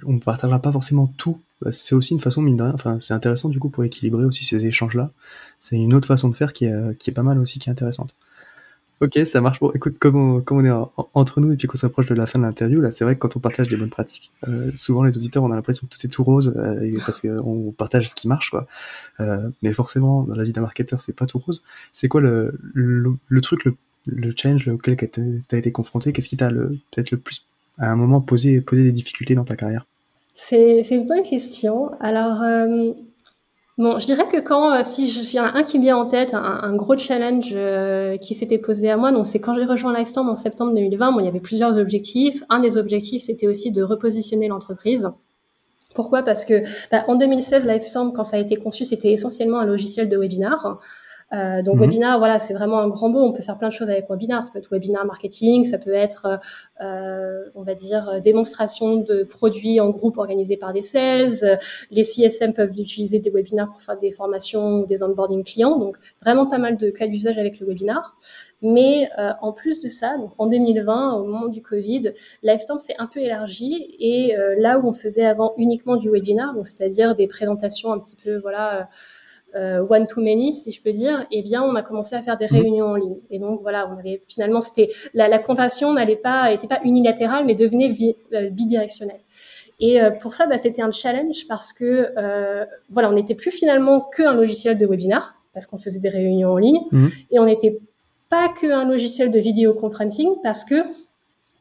on 0.06 0.12
ne 0.12 0.18
partagera 0.18 0.60
pas 0.60 0.72
forcément 0.72 1.06
tout. 1.06 1.38
Bah, 1.62 1.70
c'est 1.70 1.94
aussi 1.94 2.14
une 2.14 2.20
façon, 2.20 2.42
mine 2.42 2.56
de 2.56 2.64
rien, 2.64 2.72
enfin, 2.74 2.98
c'est 2.98 3.14
intéressant, 3.14 3.48
du 3.48 3.60
coup, 3.60 3.68
pour 3.68 3.84
équilibrer 3.84 4.24
aussi 4.24 4.44
ces 4.44 4.64
échanges-là. 4.64 5.12
C'est 5.60 5.76
une 5.76 5.94
autre 5.94 6.08
façon 6.08 6.28
de 6.28 6.34
faire 6.34 6.52
qui 6.52 6.64
est, 6.64 6.98
qui 6.98 7.10
est 7.10 7.12
pas 7.12 7.22
mal 7.22 7.38
aussi, 7.38 7.60
qui 7.60 7.68
est 7.68 7.72
intéressante. 7.72 8.16
Ok, 9.02 9.18
ça 9.26 9.42
marche. 9.42 9.60
Bon, 9.60 9.70
écoute, 9.72 9.98
comme 9.98 10.16
on, 10.16 10.64
est 10.64 10.86
entre 11.12 11.40
nous 11.42 11.52
et 11.52 11.56
puis 11.56 11.68
qu'on 11.68 11.76
s'approche 11.76 12.06
de 12.06 12.14
la 12.14 12.26
fin 12.26 12.38
de 12.38 12.44
l'interview, 12.44 12.80
là, 12.80 12.90
c'est 12.90 13.04
vrai 13.04 13.14
que 13.14 13.20
quand 13.20 13.36
on 13.36 13.40
partage 13.40 13.68
des 13.68 13.76
bonnes 13.76 13.90
pratiques, 13.90 14.32
euh, 14.48 14.70
souvent 14.74 15.02
les 15.02 15.18
auditeurs, 15.18 15.42
on 15.42 15.50
a 15.50 15.54
l'impression 15.54 15.86
que 15.86 15.94
tout 15.94 16.06
est 16.06 16.08
tout 16.08 16.22
rose 16.22 16.54
euh, 16.56 16.98
parce 17.04 17.20
qu'on 17.20 17.74
partage 17.76 18.08
ce 18.08 18.14
qui 18.14 18.26
marche, 18.26 18.50
quoi. 18.50 18.66
Euh, 19.20 19.50
mais 19.62 19.74
forcément, 19.74 20.22
dans 20.22 20.34
la 20.34 20.44
vie 20.44 20.52
d'un 20.52 20.62
marketeur, 20.62 21.02
c'est 21.02 21.12
pas 21.14 21.26
tout 21.26 21.38
rose. 21.38 21.62
C'est 21.92 22.08
quoi 22.08 22.22
le, 22.22 22.58
truc, 23.42 23.66
le, 23.66 23.76
le 24.06 24.32
challenge 24.34 24.66
auquel 24.68 24.96
tu 24.96 25.20
as 25.52 25.58
été 25.58 25.72
confronté? 25.72 26.12
Qu'est-ce 26.14 26.30
qui 26.30 26.38
t'a 26.38 26.48
peut-être 26.48 27.10
le 27.10 27.18
plus, 27.18 27.46
à 27.76 27.92
un 27.92 27.96
moment, 27.96 28.22
posé, 28.22 28.62
posé 28.62 28.82
des 28.82 28.92
difficultés 28.92 29.34
dans 29.34 29.44
ta 29.44 29.56
carrière? 29.56 29.86
C'est 30.34 30.80
une 30.90 31.06
bonne 31.06 31.22
question. 31.22 31.90
Alors, 32.00 32.42
Bon, 33.78 33.98
je 33.98 34.06
dirais 34.06 34.26
que 34.26 34.38
quand, 34.38 34.72
euh, 34.72 34.82
si 34.82 35.06
j'ai 35.06 35.38
un 35.38 35.62
qui 35.62 35.78
me 35.78 35.82
vient 35.84 35.98
en 35.98 36.06
tête, 36.06 36.32
un, 36.32 36.74
gros 36.74 36.96
challenge 36.96 37.52
euh, 37.54 38.16
qui 38.16 38.34
s'était 38.34 38.56
posé 38.56 38.90
à 38.90 38.96
moi, 38.96 39.12
donc 39.12 39.26
c'est 39.26 39.38
quand 39.38 39.54
j'ai 39.54 39.66
rejoint 39.66 39.92
Livestorm 39.92 40.30
en 40.30 40.36
septembre 40.36 40.72
2020. 40.72 41.12
Bon, 41.12 41.20
il 41.20 41.26
y 41.26 41.28
avait 41.28 41.40
plusieurs 41.40 41.76
objectifs. 41.76 42.42
Un 42.48 42.60
des 42.60 42.78
objectifs, 42.78 43.24
c'était 43.24 43.46
aussi 43.46 43.72
de 43.72 43.82
repositionner 43.82 44.48
l'entreprise. 44.48 45.10
Pourquoi? 45.94 46.22
Parce 46.22 46.46
que 46.46 46.62
bah, 46.90 47.04
en 47.06 47.16
2016, 47.16 47.66
Livestorm, 47.66 48.14
quand 48.14 48.24
ça 48.24 48.38
a 48.38 48.40
été 48.40 48.56
conçu, 48.56 48.86
c'était 48.86 49.12
essentiellement 49.12 49.58
un 49.58 49.66
logiciel 49.66 50.08
de 50.08 50.16
webinar. 50.16 50.78
Euh, 51.32 51.62
donc 51.62 51.76
mhm. 51.76 51.82
webinar, 51.82 52.18
voilà, 52.18 52.38
c'est 52.38 52.54
vraiment 52.54 52.78
un 52.78 52.88
grand 52.88 53.08
mot. 53.08 53.20
On 53.20 53.32
peut 53.32 53.42
faire 53.42 53.58
plein 53.58 53.68
de 53.68 53.72
choses 53.72 53.90
avec 53.90 54.08
webinar. 54.08 54.42
Ça 54.42 54.52
peut 54.52 54.58
être 54.58 54.70
webinar 54.70 55.04
marketing, 55.04 55.64
ça 55.64 55.78
peut 55.78 55.92
être, 55.92 56.40
euh, 56.80 57.44
on 57.54 57.62
va 57.62 57.74
dire, 57.74 58.20
démonstration 58.22 58.96
de 58.96 59.24
produits 59.24 59.80
en 59.80 59.90
groupe 59.90 60.18
organisés 60.18 60.56
par 60.56 60.72
des 60.72 60.82
sales. 60.82 61.58
Les 61.90 62.04
CSM 62.04 62.52
peuvent 62.52 62.72
utiliser 62.78 63.20
des 63.20 63.30
webinars 63.30 63.68
pour 63.68 63.82
faire 63.82 63.98
des 63.98 64.10
formations 64.10 64.80
ou 64.80 64.86
des 64.86 65.02
onboarding 65.02 65.44
clients. 65.44 65.78
Donc 65.78 65.96
vraiment 66.22 66.46
pas 66.46 66.58
mal 66.58 66.76
de 66.76 66.90
cas 66.90 67.06
d'usage 67.06 67.38
avec 67.38 67.60
le 67.60 67.66
webinar. 67.66 68.16
Mais 68.62 69.10
euh, 69.18 69.32
en 69.42 69.52
plus 69.52 69.80
de 69.80 69.88
ça, 69.88 70.16
donc 70.16 70.32
en 70.38 70.46
2020, 70.46 71.14
au 71.14 71.24
moment 71.24 71.48
du 71.48 71.62
Covid, 71.62 72.12
Livestorm 72.42 72.80
s'est 72.80 72.96
un 72.98 73.06
peu 73.06 73.20
élargi 73.20 73.94
et 73.98 74.36
euh, 74.36 74.54
là 74.58 74.78
où 74.78 74.88
on 74.88 74.92
faisait 74.92 75.26
avant 75.26 75.54
uniquement 75.58 75.96
du 75.96 76.10
webinar, 76.10 76.54
donc 76.54 76.66
c'est-à-dire 76.66 77.14
des 77.14 77.26
présentations 77.26 77.92
un 77.92 77.98
petit 77.98 78.16
peu, 78.16 78.38
voilà 78.38 78.80
euh, 78.80 78.84
one 79.88 80.06
to 80.06 80.20
many, 80.20 80.54
si 80.54 80.72
je 80.72 80.82
peux 80.82 80.92
dire, 80.92 81.26
eh 81.30 81.42
bien, 81.42 81.62
on 81.62 81.74
a 81.74 81.82
commencé 81.82 82.14
à 82.14 82.22
faire 82.22 82.36
des 82.36 82.46
mhm. 82.46 82.60
réunions 82.60 82.86
en 82.86 82.94
ligne. 82.96 83.18
Et 83.30 83.38
donc 83.38 83.60
voilà, 83.62 83.88
on 83.92 83.98
avait 83.98 84.22
finalement, 84.28 84.60
c'était 84.60 84.90
la, 85.14 85.28
la 85.28 85.38
convention 85.38 85.92
n'allait 85.92 86.16
pas, 86.16 86.52
était 86.52 86.68
pas 86.68 86.80
unilatérale, 86.84 87.44
mais 87.46 87.54
devenait 87.54 87.94
euh, 88.34 88.50
bidirectionnelle. 88.50 89.20
Et 89.78 90.00
euh, 90.00 90.10
pour 90.10 90.34
ça, 90.34 90.46
bah, 90.46 90.58
c'était 90.58 90.82
un 90.82 90.92
challenge 90.92 91.46
parce 91.48 91.72
que 91.72 92.12
voilà, 92.90 93.10
on 93.10 93.14
n'était 93.14 93.34
plus 93.34 93.50
finalement 93.50 94.00
qu'un 94.00 94.34
logiciel 94.34 94.78
de 94.78 94.86
webinar 94.86 95.34
parce 95.52 95.66
qu'on 95.66 95.78
faisait 95.78 96.00
des 96.00 96.10
réunions 96.10 96.50
en 96.50 96.58
ligne, 96.58 96.82
mhm. 96.92 97.10
et 97.30 97.38
on 97.38 97.46
n'était 97.46 97.78
pas 98.28 98.48
qu'un 98.60 98.84
logiciel 98.84 99.30
de 99.30 99.38
vidéo 99.38 99.72
conferencing 99.72 100.30
parce 100.42 100.64
que 100.64 100.82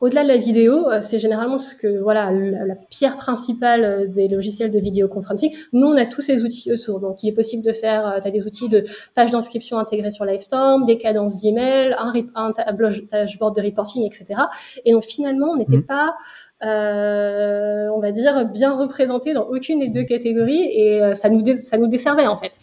au-delà 0.02 0.24
de 0.24 0.28
la 0.28 0.38
vidéo, 0.38 0.90
euh, 0.90 1.00
c'est 1.02 1.20
généralement 1.20 1.58
ce 1.58 1.74
que 1.74 2.02
voilà 2.02 2.32
la, 2.32 2.76
pierre 2.90 3.16
principale 3.18 3.84
euh, 3.84 4.08
des 4.08 4.28
logiciels 4.28 4.70
de 4.70 4.80
vidéoconferencing. 4.80 5.56
Nous, 5.74 5.88
on 5.88 5.96
a 5.96 6.06
tous 6.06 6.22
ces 6.22 6.44
outils 6.44 6.72
autour. 6.72 7.00
Donc, 7.00 7.24
il 7.24 7.30
est 7.30 7.34
possible 7.34 7.64
de 7.64 7.72
faire. 7.72 8.06
Euh, 8.08 8.20
tu 8.22 8.28
as 8.28 8.32
des 8.32 8.46
outils 8.46 8.70
de 8.70 8.86
page 9.14 9.32
d'inscription 9.32 9.78
intégrés 9.78 10.12
sur 10.12 10.26
Livestorm, 10.26 10.86
des 10.86 10.98
cadences 10.98 11.42
d'email, 11.42 11.96
un, 11.98 12.14
un 12.36 12.54
dashboard 13.12 13.56
de 13.56 13.62
reporting, 13.62 14.06
etc. 14.06 14.42
Et 14.84 14.92
donc, 14.92 15.04
finalement, 15.04 15.48
on 15.52 15.58
n'était 15.58 15.78
mmh. 15.78 15.86
pas 15.86 16.16
euh, 16.64 17.90
on 17.94 18.00
va 18.00 18.12
dire, 18.12 18.46
bien 18.46 18.76
représenté 18.76 19.34
dans 19.34 19.44
aucune 19.44 19.80
des 19.80 19.90
deux 19.90 20.04
catégories 20.04 20.64
et 20.64 21.14
ça 21.14 21.30
nous 21.30 21.44
ça 21.54 21.78
nous 21.78 21.88
desservait 21.88 22.28
en 22.28 22.38
fait. 22.38 22.54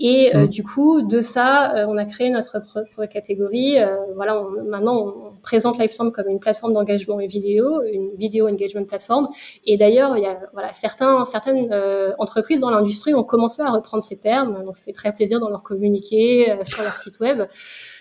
Et 0.00 0.34
euh, 0.36 0.44
mm. 0.44 0.48
du 0.48 0.62
coup, 0.62 1.02
de 1.02 1.20
ça, 1.20 1.74
euh, 1.74 1.86
on 1.88 1.96
a 1.96 2.04
créé 2.04 2.30
notre 2.30 2.60
propre 2.60 3.06
catégorie. 3.06 3.78
Euh, 3.78 3.96
voilà, 4.14 4.44
maintenant, 4.68 4.96
on 4.96 5.36
présente 5.42 5.78
Livestorm 5.78 6.12
comme 6.12 6.28
une 6.28 6.38
plateforme 6.38 6.72
d'engagement 6.72 7.18
et 7.18 7.26
vidéo, 7.26 7.82
une 7.82 8.14
vidéo 8.14 8.48
engagement 8.48 8.84
platform. 8.84 9.28
Et 9.64 9.76
d'ailleurs, 9.76 10.16
il 10.16 10.22
y 10.22 10.26
a 10.26 10.38
voilà, 10.52 10.72
certains, 10.72 11.24
certaines 11.24 11.74
entreprises 12.18 12.60
dans 12.60 12.70
l'industrie 12.70 13.14
ont 13.14 13.24
commencé 13.24 13.62
à 13.62 13.70
reprendre 13.70 14.02
ces 14.02 14.20
termes. 14.20 14.62
Donc, 14.64 14.76
ça 14.76 14.84
fait 14.84 14.92
très 14.92 15.12
plaisir 15.12 15.40
dans 15.40 15.48
leur 15.48 15.62
communiqué 15.62 16.56
sur 16.62 16.82
leur 16.82 16.96
site 16.96 17.18
web. 17.20 17.42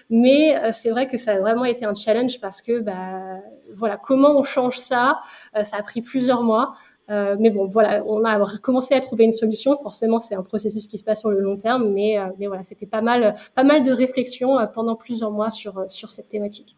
Mais 0.10 0.56
c'est 0.72 0.90
vrai 0.90 1.08
que 1.08 1.18
ça 1.18 1.34
a 1.34 1.40
vraiment 1.40 1.66
été 1.66 1.86
un 1.86 1.94
challenge 1.94 2.40
parce 2.40 2.62
que, 2.62 2.80
bah, 2.80 3.40
voilà, 3.76 3.98
comment 3.98 4.38
on 4.38 4.44
change 4.44 4.78
ça 4.78 5.20
Ça 5.64 5.78
a 5.78 5.82
pris 5.82 6.02
plusieurs 6.02 6.44
mois. 6.44 6.76
Euh, 7.10 7.38
mais 7.40 7.50
bon, 7.50 7.68
voilà, 7.68 8.04
on 8.06 8.24
a 8.26 8.44
commencé 8.62 8.94
à 8.94 9.00
trouver 9.00 9.24
une 9.24 9.32
solution. 9.32 9.76
Forcément, 9.78 10.20
c'est 10.20 10.36
un 10.36 10.44
processus 10.44 10.88
qui 10.88 10.98
se 10.98 11.04
passe 11.04 11.22
sur 11.22 11.32
le 11.32 11.40
long 11.40 11.58
terme, 11.58 11.92
mais, 11.94 12.20
euh, 12.20 12.26
mais 12.38 12.48
voilà, 12.48 12.64
c'était 12.64 12.86
pas 12.86 13.02
mal, 13.02 13.36
pas 13.56 13.64
mal 13.64 13.84
de 13.84 13.92
réflexions 13.92 14.60
euh, 14.60 14.66
pendant 14.66 14.96
plusieurs 14.96 15.32
mois 15.32 15.50
sur, 15.50 15.86
sur 15.90 16.12
cette 16.12 16.30
thématique. 16.30 16.76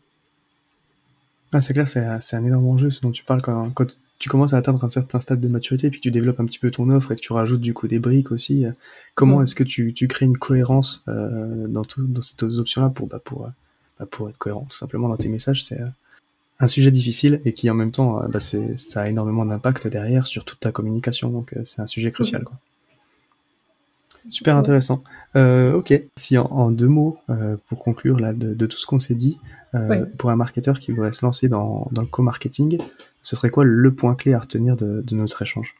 Ah, 1.51 1.61
c'est 1.61 1.73
clair, 1.73 1.87
c'est, 1.87 2.05
c'est 2.21 2.35
un 2.35 2.45
énorme 2.45 2.67
enjeu 2.67 2.91
ce 2.91 3.01
dont 3.01 3.11
tu 3.11 3.23
parles 3.23 3.41
quand, 3.41 3.71
quand, 3.71 3.87
tu 4.19 4.29
commences 4.29 4.53
à 4.53 4.57
atteindre 4.57 4.83
un 4.83 4.89
certain 4.89 5.19
stade 5.19 5.39
de 5.39 5.47
maturité, 5.47 5.87
et 5.87 5.89
puis 5.89 5.99
que 5.99 6.03
tu 6.03 6.11
développes 6.11 6.39
un 6.39 6.45
petit 6.45 6.59
peu 6.59 6.69
ton 6.69 6.89
offre 6.89 7.13
et 7.13 7.15
que 7.15 7.21
tu 7.21 7.33
rajoutes 7.33 7.61
du 7.61 7.73
coup 7.73 7.87
des 7.87 7.99
briques 7.99 8.31
aussi. 8.31 8.65
Comment 9.15 9.41
est-ce 9.41 9.55
que 9.55 9.63
tu, 9.63 9.93
tu, 9.93 10.09
crées 10.09 10.25
une 10.25 10.37
cohérence 10.37 11.05
dans, 11.07 11.85
tout, 11.85 12.05
dans 12.05 12.21
ces 12.21 12.59
options-là 12.59 12.89
pour, 12.89 13.07
bah, 13.07 13.21
pour, 13.23 13.49
bah, 13.97 14.05
pour 14.11 14.29
être 14.29 14.37
cohérent 14.37 14.67
tout 14.69 14.75
simplement 14.75 15.07
dans 15.07 15.15
tes 15.15 15.29
messages 15.29 15.63
C'est 15.63 15.79
un 16.59 16.67
sujet 16.67 16.91
difficile 16.91 17.39
et 17.45 17.53
qui 17.53 17.69
en 17.69 17.73
même 17.73 17.91
temps, 17.91 18.21
euh, 18.21 18.27
bah, 18.27 18.39
c'est, 18.39 18.77
ça 18.77 19.01
a 19.01 19.07
énormément 19.07 19.45
d'impact 19.45 19.87
derrière 19.87 20.27
sur 20.27 20.45
toute 20.45 20.59
ta 20.59 20.71
communication. 20.71 21.29
Donc 21.29 21.53
euh, 21.53 21.61
c'est 21.63 21.81
un 21.81 21.87
sujet 21.87 22.11
crucial. 22.11 22.43
Quoi. 22.43 22.57
Super 24.27 24.57
intéressant. 24.57 25.03
Euh, 25.35 25.73
ok, 25.73 25.93
si 26.17 26.37
en, 26.37 26.71
deux 26.71 26.87
mots, 26.87 27.17
euh, 27.29 27.55
pour 27.67 27.83
conclure 27.83 28.19
là, 28.19 28.33
de, 28.33 28.53
de 28.53 28.65
tout 28.65 28.77
ce 28.77 28.85
qu'on 28.85 28.99
s'est 28.99 29.15
dit, 29.15 29.39
euh, 29.75 30.05
pour 30.17 30.29
un 30.29 30.35
marketeur 30.35 30.79
qui 30.79 30.91
voudrait 30.91 31.13
se 31.13 31.25
lancer 31.25 31.47
dans, 31.47 31.87
dans 31.91 32.01
le 32.01 32.07
co-marketing, 32.07 32.79
ce 33.21 33.35
serait 33.35 33.49
quoi 33.49 33.63
le 33.63 33.93
point 33.93 34.15
clé 34.15 34.33
à 34.33 34.39
retenir 34.39 34.75
de, 34.75 35.01
de 35.01 35.15
notre 35.15 35.41
échange? 35.41 35.75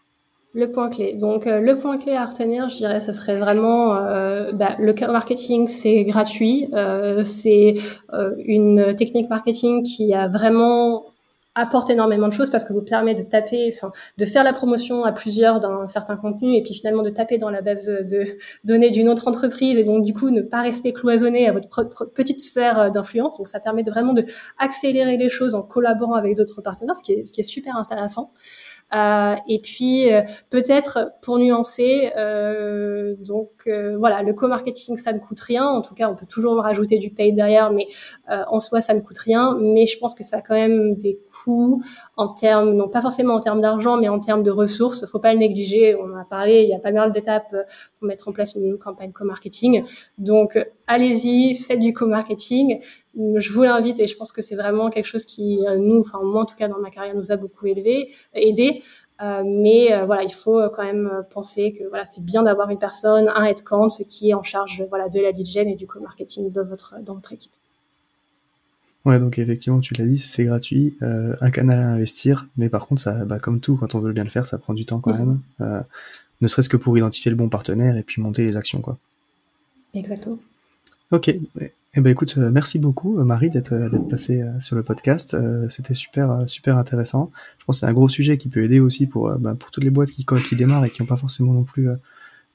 Le 0.54 0.72
point 0.72 0.90
clé. 0.90 1.16
Donc, 1.16 1.46
euh, 1.46 1.60
le 1.60 1.76
point 1.76 1.98
clé 1.98 2.14
à 2.14 2.26
retenir, 2.26 2.70
je 2.70 2.78
dirais, 2.78 3.02
ce 3.02 3.12
serait 3.12 3.38
vraiment 3.38 3.96
euh, 3.96 4.52
bah, 4.52 4.76
le 4.80 4.94
marketing, 5.12 5.68
c'est 5.68 6.04
gratuit. 6.06 6.70
Euh, 6.74 7.24
c'est 7.24 7.76
euh, 8.14 8.34
une 8.40 8.96
technique 8.96 9.30
marketing 9.30 9.84
qui 9.84 10.14
a 10.14 10.28
vraiment 10.28 11.06
apporte 11.56 11.90
énormément 11.90 12.28
de 12.28 12.34
choses 12.34 12.50
parce 12.50 12.64
que 12.64 12.74
vous 12.74 12.82
permet 12.82 13.16
de 13.16 13.24
taper, 13.24 13.72
enfin, 13.74 13.92
de 14.18 14.26
faire 14.26 14.44
la 14.44 14.54
promotion 14.54 15.04
à 15.04 15.12
plusieurs 15.12 15.60
d'un 15.60 15.88
certain 15.88 16.16
contenu 16.16 16.56
et 16.56 16.64
puis 16.64 16.74
finalement 16.74 17.04
de 17.04 17.10
taper 17.10 17.38
dans 17.38 17.50
la 17.50 17.62
base 17.62 17.88
de 17.88 18.38
données 18.64 18.92
d'une 18.92 19.10
autre 19.10 19.28
entreprise 19.28 19.78
et 19.78 19.84
donc 19.84 20.06
du 20.06 20.14
coup 20.14 20.30
ne 20.30 20.42
pas 20.42 20.62
rester 20.62 20.94
cloisonné 20.94 21.50
à 21.50 21.52
votre 21.52 21.84
petite 22.14 22.40
sphère 22.40 22.92
d'influence. 22.92 23.38
Donc 23.38 23.50
ça 23.50 23.60
permet 23.60 23.84
de 23.84 23.92
vraiment 23.92 24.14
de 24.14 24.24
accélérer 24.58 25.18
les 25.18 25.30
choses 25.30 25.54
en 25.54 25.64
collaborant 25.64 26.14
avec 26.14 26.38
d'autres 26.38 26.62
partenaires, 26.62 26.96
ce 26.96 27.04
qui 27.04 27.14
est, 27.14 27.26
ce 27.26 27.34
qui 27.34 27.42
est 27.42 27.44
super 27.44 27.76
intéressant. 27.76 28.32
Et 28.92 29.60
puis 29.62 30.08
peut-être 30.50 31.12
pour 31.22 31.38
nuancer, 31.38 32.12
donc 33.20 33.70
voilà, 33.98 34.24
le 34.24 34.34
co-marketing 34.34 34.98
ça 34.98 35.14
ne 35.14 35.20
coûte 35.20 35.40
rien. 35.40 35.66
En 35.66 35.82
tout 35.82 35.94
cas, 35.94 36.10
on 36.10 36.16
peut 36.16 36.26
toujours 36.26 36.62
rajouter 36.62 36.98
du 36.98 37.12
pay 37.12 37.32
derrière, 37.32 37.72
mais 37.72 37.88
en 38.28 38.60
soi 38.60 38.82
ça 38.82 38.94
ne 38.94 39.02
coûte 39.02 39.20
rien. 39.20 39.58
Mais 39.62 39.86
je 39.86 39.98
pense 40.00 40.16
que 40.16 40.24
ça 40.24 40.38
a 40.38 40.42
quand 40.42 40.56
même 40.56 40.96
des 40.96 41.20
coûts 41.44 41.84
en 42.18 42.30
termes, 42.30 42.74
non 42.74 42.90
pas 42.90 43.02
forcément 43.02 43.36
en 43.36 43.40
termes 43.40 43.62
d'argent, 43.62 43.98
mais 43.98 44.10
en 44.10 44.20
termes 44.20 44.44
de 44.44 44.52
ressources. 44.52 45.06
Faut 45.06 45.20
pas 45.20 45.34
le 45.34 45.40
négliger. 45.40 45.96
On 45.96 46.12
en 46.12 46.18
a 46.18 46.26
parlé. 46.26 46.64
Il 46.64 46.70
y 46.70 46.74
a 46.74 46.80
pas 46.80 46.92
mal 46.92 47.12
d'étapes 47.12 47.56
pour 47.98 48.08
mettre 48.08 48.28
en 48.28 48.32
place 48.32 48.56
une 48.56 48.78
campagne 48.78 49.12
co-marketing. 49.12 49.86
Donc 50.18 50.58
allez-y, 50.90 51.56
faites 51.56 51.80
du 51.80 51.94
co-marketing. 51.94 52.82
Je 53.16 53.54
vous 53.54 53.64
l'invite 53.64 54.00
et 54.00 54.08
je 54.08 54.16
pense 54.18 54.34
que 54.34 54.42
c'est 54.42 54.56
vraiment 54.56 54.90
quelque 54.90 55.06
chose 55.06 55.24
qui 55.24 55.60
nous, 55.78 56.00
enfin 56.00 56.20
moi 56.22 56.42
en 56.42 56.46
tout 56.46 56.56
cas 56.56 56.68
dans 56.68 56.80
ma 56.80 56.90
carrière, 56.90 57.16
nous 57.16 57.32
a 57.32 57.38
beaucoup 57.38 57.68
élevé, 57.68 58.12
aidé. 58.34 58.84
Euh, 59.22 59.44
mais 59.46 59.94
euh, 59.94 60.06
voilà, 60.06 60.24
il 60.24 60.34
faut 60.34 60.62
quand 60.70 60.84
même 60.84 61.24
penser 61.30 61.74
que 61.74 61.88
voilà, 61.90 62.06
c'est 62.06 62.24
bien 62.24 62.44
d'avoir 62.44 62.70
une 62.70 62.80
personne, 62.80 63.30
un 63.30 63.44
headcount, 63.44 63.90
qui 64.08 64.30
est 64.30 64.34
en 64.34 64.44
charge 64.44 64.84
voilà 64.90 65.10
de 65.10 65.20
la 65.20 65.32
lead 65.32 65.46
gen 65.46 65.68
et 65.68 65.76
du 65.76 65.88
co-marketing 65.88 66.52
dans 66.52 66.66
votre 66.66 66.96
dans 67.04 67.14
votre 67.14 67.32
équipe. 67.34 67.52
Ouais, 69.06 69.20
donc 69.20 69.38
effectivement, 69.40 69.80
tu 69.80 69.94
l'as 69.94 70.06
dit, 70.06 70.20
c'est 70.20 70.44
gratuit, 70.44 70.98
euh, 71.02 71.36
un 71.40 71.52
canal 71.52 71.80
à 71.80 71.88
investir, 71.88 72.48
mais 72.58 72.68
par 72.68 72.86
contre, 72.86 73.02
ça, 73.02 73.14
bah, 73.26 73.40
comme 73.40 73.62
tout, 73.62 73.78
quand 73.78 73.96
on 73.96 74.00
veut 74.00 74.12
bien 74.12 74.26
le 74.26 74.30
faire, 74.30 74.46
ça 74.46 74.58
prend 74.58 74.74
du 74.74 74.86
temps 74.86 75.00
quand 75.00 75.14
même, 75.14 75.40
ne 76.42 76.48
serait-ce 76.48 76.70
que 76.70 76.78
pour 76.78 76.98
identifier 76.98 77.32
le 77.32 77.38
bon 77.38 77.50
partenaire 77.50 77.96
et 77.96 78.04
puis 78.04 78.22
monter 78.22 78.44
les 78.44 78.58
actions, 78.58 78.82
quoi. 78.82 78.98
Exactement. 79.94 80.38
Ok, 81.12 81.28
eh 81.30 82.02
ben 82.02 82.12
écoute, 82.12 82.36
euh, 82.38 82.52
merci 82.52 82.78
beaucoup 82.78 83.20
euh, 83.20 83.24
Marie 83.24 83.50
d'être 83.50 83.74
euh, 83.74 83.90
d'être 83.90 84.08
passée 84.08 84.44
sur 84.60 84.76
le 84.76 84.84
podcast. 84.84 85.36
C'était 85.68 85.96
super 85.96 86.44
super 86.48 86.78
intéressant. 86.78 87.32
Je 87.58 87.66
pense 87.66 87.78
que 87.78 87.80
c'est 87.80 87.88
un 87.88 87.94
gros 87.94 88.10
sujet 88.10 88.38
qui 88.38 88.48
peut 88.48 88.64
aider 88.64 88.80
aussi 88.80 89.08
pour 89.08 89.32
ben, 89.40 89.56
pour 89.56 89.72
toutes 89.72 89.84
les 89.84 89.90
boîtes 89.90 90.12
qui 90.12 90.24
qui 90.26 90.56
démarrent 90.56 90.86
et 90.86 90.92
qui 90.92 91.02
n'ont 91.02 91.08
pas 91.08 91.18
forcément 91.18 91.52
non 91.52 91.64
plus 91.64 91.90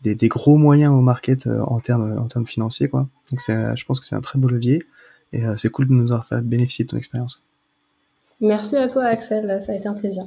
des, 0.02 0.14
des, 0.14 0.28
gros 0.28 0.56
moyens 0.56 0.92
au 0.92 1.00
market 1.00 1.48
en 1.48 1.80
termes 1.80 2.16
en 2.16 2.26
termes 2.26 2.46
financiers 2.46 2.88
quoi. 2.88 3.08
Donc 3.30 3.40
c'est 3.40 3.76
je 3.76 3.84
pense 3.86 3.98
que 3.98 4.06
c'est 4.06 4.14
un 4.14 4.20
très 4.20 4.38
beau 4.38 4.48
levier 4.48 4.84
et 5.32 5.42
c'est 5.56 5.70
cool 5.70 5.88
de 5.88 5.92
nous 5.92 6.12
avoir 6.12 6.24
fait 6.24 6.40
bénéficier 6.40 6.84
de 6.84 6.90
ton 6.90 6.96
expérience. 6.96 7.48
Merci 8.40 8.76
à 8.76 8.86
toi 8.86 9.04
Axel, 9.04 9.60
ça 9.60 9.72
a 9.72 9.74
été 9.74 9.88
un 9.88 9.94
plaisir. 9.94 10.26